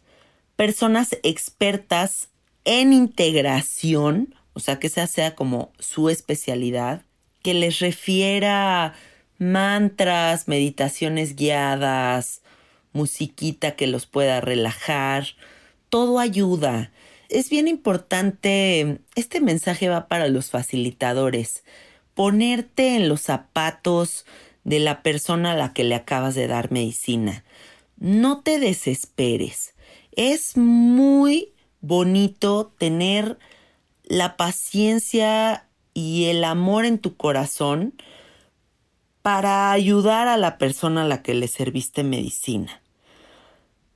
personas 0.56 1.18
expertas 1.24 2.30
en 2.66 2.94
integración 2.94 4.36
o 4.54 4.60
sea, 4.60 4.80
que 4.80 4.88
esa 4.88 5.08
sea 5.08 5.36
como 5.36 5.72
su 5.80 6.10
especialidad, 6.10 7.02
que 7.42 7.54
les 7.54 7.80
refiera 7.80 8.94
mantras, 9.38 10.48
meditaciones 10.48 11.36
guiadas, 11.36 12.42
musiquita 12.94 13.76
que 13.76 13.88
los 13.88 14.06
pueda 14.06 14.42
relajar, 14.42 15.26
todo 15.90 16.20
ayuda. 16.20 16.92
Es 17.30 17.50
bien 17.50 17.68
importante, 17.68 19.00
este 19.16 19.42
mensaje 19.42 19.90
va 19.90 20.08
para 20.08 20.28
los 20.28 20.52
facilitadores, 20.52 21.64
ponerte 22.14 22.96
en 22.96 23.10
los 23.10 23.22
zapatos 23.22 24.26
de 24.64 24.80
la 24.80 25.02
persona 25.02 25.52
a 25.52 25.56
la 25.56 25.74
que 25.74 25.84
le 25.84 25.96
acabas 25.96 26.36
de 26.36 26.48
dar 26.48 26.72
medicina. 26.72 27.44
No 27.98 28.42
te 28.42 28.60
desesperes. 28.60 29.74
Es 30.16 30.58
muy 30.58 31.54
bonito 31.82 32.74
tener 32.78 33.40
la 34.04 34.38
paciencia 34.38 35.68
y 35.94 36.26
el 36.26 36.44
amor 36.44 36.86
en 36.86 37.00
tu 37.00 37.16
corazón 37.16 37.94
para 39.22 39.72
ayudar 39.72 40.28
a 40.28 40.38
la 40.38 40.58
persona 40.58 41.04
a 41.04 41.08
la 41.08 41.24
que 41.24 41.34
le 41.34 41.48
serviste 41.48 42.04
medicina. 42.04 42.82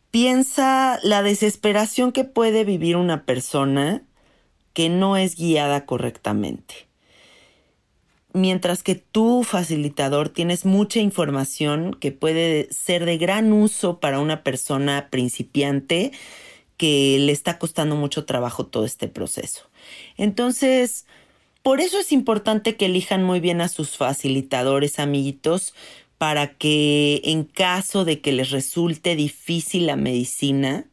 Piensa 0.10 1.00
la 1.04 1.22
desesperación 1.22 2.12
que 2.12 2.24
puede 2.24 2.64
vivir 2.64 2.96
una 2.96 3.26
persona 3.26 4.04
que 4.74 4.90
no 4.90 5.18
es 5.18 5.36
guiada 5.36 5.86
correctamente. 5.86 6.88
Mientras 8.32 8.84
que 8.84 8.96
tú, 8.96 9.44
facilitador, 9.44 10.30
tienes 10.30 10.66
mucha 10.66 11.00
información 11.00 11.96
que 12.00 12.12
puede 12.12 12.68
ser 12.72 13.06
de 13.06 13.18
gran 13.18 13.52
uso 13.52 14.00
para 14.00 14.20
una 14.20 14.44
persona 14.44 15.10
principiante 15.10 16.12
que 16.78 17.18
le 17.20 17.32
está 17.32 17.58
costando 17.58 17.96
mucho 17.96 18.26
trabajo 18.26 18.68
todo 18.68 18.86
este 18.86 19.08
proceso. 19.08 19.67
Entonces, 20.18 21.06
por 21.64 21.82
eso 21.82 22.00
es 22.00 22.12
importante 22.12 22.76
que 22.76 22.86
elijan 22.86 23.24
muy 23.24 23.40
bien 23.40 23.62
a 23.62 23.68
sus 23.68 23.98
facilitadores, 23.98 25.00
amiguitos, 25.00 25.74
para 26.18 26.54
que 26.54 27.22
en 27.26 27.44
caso 27.44 28.06
de 28.06 28.22
que 28.22 28.32
les 28.32 28.52
resulte 28.52 29.16
difícil 29.16 29.86
la 29.86 29.96
medicina, 29.96 30.86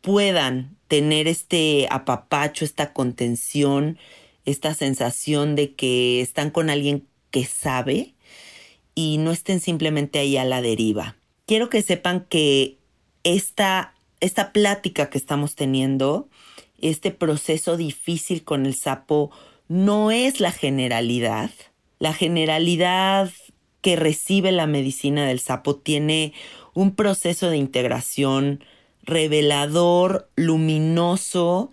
puedan 0.00 0.76
tener 0.88 1.28
este 1.28 1.86
apapacho, 1.90 2.64
esta 2.64 2.92
contención, 2.92 3.98
esta 4.44 4.74
sensación 4.74 5.54
de 5.54 5.74
que 5.74 6.20
están 6.20 6.50
con 6.50 6.70
alguien 6.70 7.06
que 7.30 7.44
sabe 7.44 8.14
y 8.94 9.18
no 9.18 9.30
estén 9.30 9.60
simplemente 9.60 10.18
ahí 10.18 10.36
a 10.36 10.44
la 10.44 10.62
deriva. 10.62 11.16
Quiero 11.46 11.70
que 11.70 11.82
sepan 11.82 12.26
que 12.28 12.78
esta, 13.22 13.94
esta 14.20 14.52
plática 14.52 15.10
que 15.10 15.18
estamos 15.18 15.54
teniendo 15.54 16.28
este 16.80 17.10
proceso 17.10 17.76
difícil 17.76 18.44
con 18.44 18.66
el 18.66 18.74
sapo 18.74 19.30
no 19.68 20.10
es 20.10 20.40
la 20.40 20.52
generalidad. 20.52 21.50
La 21.98 22.12
generalidad 22.12 23.30
que 23.80 23.96
recibe 23.96 24.52
la 24.52 24.66
medicina 24.66 25.26
del 25.26 25.40
sapo 25.40 25.76
tiene 25.76 26.32
un 26.74 26.94
proceso 26.94 27.50
de 27.50 27.56
integración 27.56 28.64
revelador, 29.02 30.28
luminoso, 30.36 31.72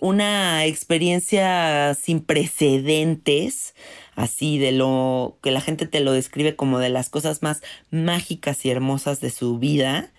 una 0.00 0.64
experiencia 0.64 1.94
sin 1.94 2.20
precedentes, 2.20 3.74
así 4.14 4.58
de 4.58 4.72
lo 4.72 5.38
que 5.42 5.50
la 5.50 5.60
gente 5.60 5.86
te 5.86 6.00
lo 6.00 6.12
describe 6.12 6.54
como 6.54 6.78
de 6.78 6.88
las 6.88 7.10
cosas 7.10 7.42
más 7.42 7.62
mágicas 7.90 8.64
y 8.64 8.70
hermosas 8.70 9.20
de 9.20 9.30
su 9.30 9.58
vida. 9.58 10.12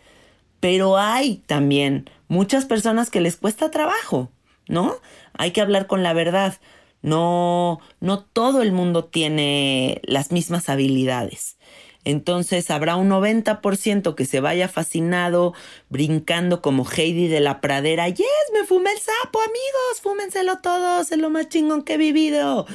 Pero 0.60 0.98
hay 0.98 1.38
también 1.46 2.10
muchas 2.28 2.66
personas 2.66 3.10
que 3.10 3.22
les 3.22 3.38
cuesta 3.38 3.72
trabajo, 3.72 4.30
¿no? 4.68 4.96
Hay 5.34 5.52
que 5.52 5.62
hablar 5.62 5.88
con 5.88 6.04
la 6.04 6.14
verdad. 6.14 6.58
No, 7.02 7.80
no 8.02 8.20
todo 8.20 8.62
el 8.62 8.72
mundo 8.72 9.06
tiene 9.06 10.02
las 10.04 10.32
mismas 10.32 10.68
habilidades. 10.70 11.58
Entonces 12.06 12.72
habrá 12.72 12.96
un 12.96 13.10
90% 13.10 14.16
que 14.16 14.26
se 14.26 14.40
vaya 14.40 14.68
fascinado, 14.70 15.54
brincando 15.90 16.62
como 16.62 16.86
Heidi 16.90 17.28
de 17.28 17.40
la 17.40 17.62
pradera. 17.62 18.08
¡Yes! 18.08 18.26
¡Me 18.54 18.66
fumé 18.66 18.92
el 18.92 19.00
sapo, 19.00 19.40
amigos! 19.42 20.02
¡Fúmenselo 20.02 20.60
todos! 20.60 21.12
¡Es 21.12 21.18
lo 21.18 21.30
más 21.30 21.50
chingón 21.50 21.84
que 21.84 21.96
he 21.96 21.98
vivido! 21.98 22.66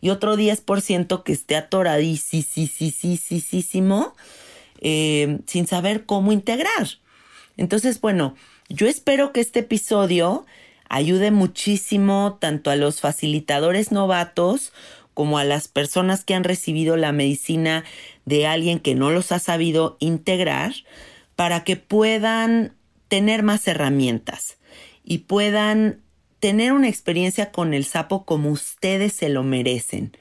Y 0.00 0.10
otro 0.10 0.36
10% 0.36 1.22
que 1.22 1.32
esté 1.32 1.56
atoradísimo 1.56 2.44
eh, 4.80 5.38
sin 5.46 5.66
saber 5.66 6.04
cómo 6.04 6.32
integrar. 6.32 6.86
Entonces, 7.56 8.00
bueno, 8.00 8.34
yo 8.68 8.86
espero 8.86 9.32
que 9.32 9.40
este 9.40 9.60
episodio 9.60 10.46
ayude 10.88 11.30
muchísimo 11.30 12.38
tanto 12.40 12.70
a 12.70 12.76
los 12.76 13.00
facilitadores 13.00 13.92
novatos 13.92 14.72
como 15.12 15.38
a 15.38 15.44
las 15.44 15.68
personas 15.68 16.24
que 16.24 16.34
han 16.34 16.44
recibido 16.44 16.96
la 16.96 17.12
medicina 17.12 17.84
de 18.24 18.46
alguien 18.46 18.80
que 18.80 18.94
no 18.94 19.10
los 19.10 19.32
ha 19.32 19.38
sabido 19.38 19.96
integrar 20.00 20.74
para 21.36 21.64
que 21.64 21.76
puedan 21.76 22.74
tener 23.08 23.42
más 23.42 23.66
herramientas 23.68 24.56
y 25.04 25.18
puedan 25.18 26.00
tener 26.40 26.72
una 26.72 26.88
experiencia 26.88 27.52
con 27.52 27.74
el 27.74 27.84
sapo 27.84 28.24
como 28.24 28.50
ustedes 28.50 29.12
se 29.12 29.28
lo 29.28 29.42
merecen. 29.42 30.16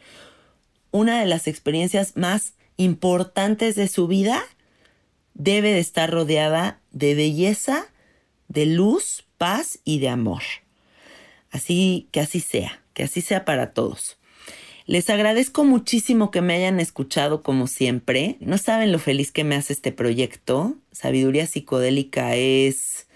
Una 0.91 1.19
de 1.19 1.26
las 1.26 1.48
experiencias 1.48 2.15
más 2.15 2.54
importantes 2.78 3.76
de 3.76 3.88
su 3.88 4.08
vida 4.08 4.43
debe 5.34 5.72
de 5.72 5.80
estar 5.80 6.10
rodeada 6.12 6.80
de 6.91 7.15
belleza, 7.15 7.88
de 8.48 8.65
luz, 8.65 9.26
paz 9.38 9.80
y 9.84 10.00
de 10.00 10.10
amor. 10.10 10.43
Así 11.52 12.08
que 12.12 12.19
así 12.19 12.39
sea, 12.39 12.82
que 12.93 13.04
así 13.04 13.22
sea 13.22 13.46
para 13.46 13.74
todos. 13.74 14.17
Les 14.86 15.10
agradezco 15.10 15.63
muchísimo 15.63 16.30
que 16.30 16.41
me 16.41 16.56
hayan 16.56 16.80
escuchado 16.80 17.41
como 17.41 17.67
siempre. 17.67 18.38
No 18.41 18.58
saben 18.58 18.91
lo 18.91 19.00
feliz 19.00 19.32
que 19.32 19.43
me 19.43 19.56
hace 19.56 19.72
este 19.72 19.91
proyecto. 19.91 20.76
Sabiduría 20.91 21.48
psicodélica 21.48 22.36
es 22.36 23.08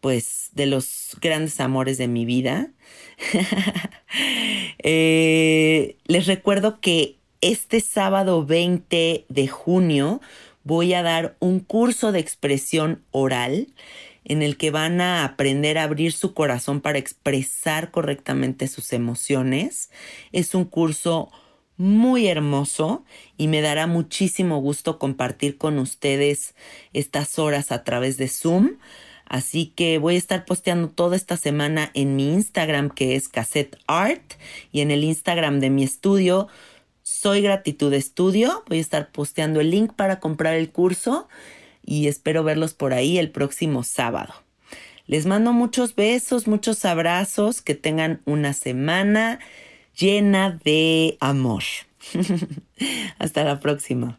pues 0.00 0.50
de 0.52 0.66
los 0.66 1.16
grandes 1.20 1.60
amores 1.60 1.98
de 1.98 2.08
mi 2.08 2.24
vida. 2.24 2.70
Eh, 4.88 5.96
les 6.06 6.26
recuerdo 6.26 6.80
que 6.80 7.16
este 7.40 7.80
sábado 7.80 8.46
20 8.46 9.26
de 9.28 9.48
junio 9.48 10.20
voy 10.66 10.94
a 10.94 11.02
dar 11.04 11.36
un 11.38 11.60
curso 11.60 12.10
de 12.10 12.18
expresión 12.18 13.04
oral 13.12 13.68
en 14.24 14.42
el 14.42 14.56
que 14.56 14.72
van 14.72 15.00
a 15.00 15.24
aprender 15.24 15.78
a 15.78 15.84
abrir 15.84 16.12
su 16.12 16.34
corazón 16.34 16.80
para 16.80 16.98
expresar 16.98 17.92
correctamente 17.92 18.66
sus 18.66 18.92
emociones. 18.92 19.90
Es 20.32 20.56
un 20.56 20.64
curso 20.64 21.30
muy 21.76 22.26
hermoso 22.26 23.04
y 23.36 23.46
me 23.46 23.60
dará 23.60 23.86
muchísimo 23.86 24.58
gusto 24.58 24.98
compartir 24.98 25.56
con 25.56 25.78
ustedes 25.78 26.56
estas 26.92 27.38
horas 27.38 27.70
a 27.70 27.84
través 27.84 28.16
de 28.16 28.26
Zoom. 28.26 28.78
Así 29.24 29.72
que 29.76 29.98
voy 29.98 30.16
a 30.16 30.18
estar 30.18 30.44
posteando 30.44 30.88
toda 30.88 31.14
esta 31.14 31.36
semana 31.36 31.92
en 31.94 32.16
mi 32.16 32.32
Instagram 32.32 32.90
que 32.90 33.14
es 33.14 33.28
Cassette 33.28 33.78
Art 33.86 34.34
y 34.72 34.80
en 34.80 34.90
el 34.90 35.04
Instagram 35.04 35.60
de 35.60 35.70
mi 35.70 35.84
estudio 35.84 36.48
Soy 37.08 37.40
Gratitud 37.40 37.92
Estudio. 37.92 38.64
Voy 38.66 38.78
a 38.78 38.80
estar 38.80 39.12
posteando 39.12 39.60
el 39.60 39.70
link 39.70 39.92
para 39.92 40.18
comprar 40.18 40.54
el 40.54 40.72
curso 40.72 41.28
y 41.84 42.08
espero 42.08 42.42
verlos 42.42 42.74
por 42.74 42.92
ahí 42.92 43.16
el 43.16 43.30
próximo 43.30 43.84
sábado. 43.84 44.34
Les 45.06 45.24
mando 45.24 45.52
muchos 45.52 45.94
besos, 45.94 46.48
muchos 46.48 46.84
abrazos, 46.84 47.62
que 47.62 47.76
tengan 47.76 48.22
una 48.24 48.52
semana 48.54 49.38
llena 49.96 50.58
de 50.64 51.16
amor. 51.20 51.62
Hasta 53.20 53.44
la 53.44 53.60
próxima. 53.60 54.18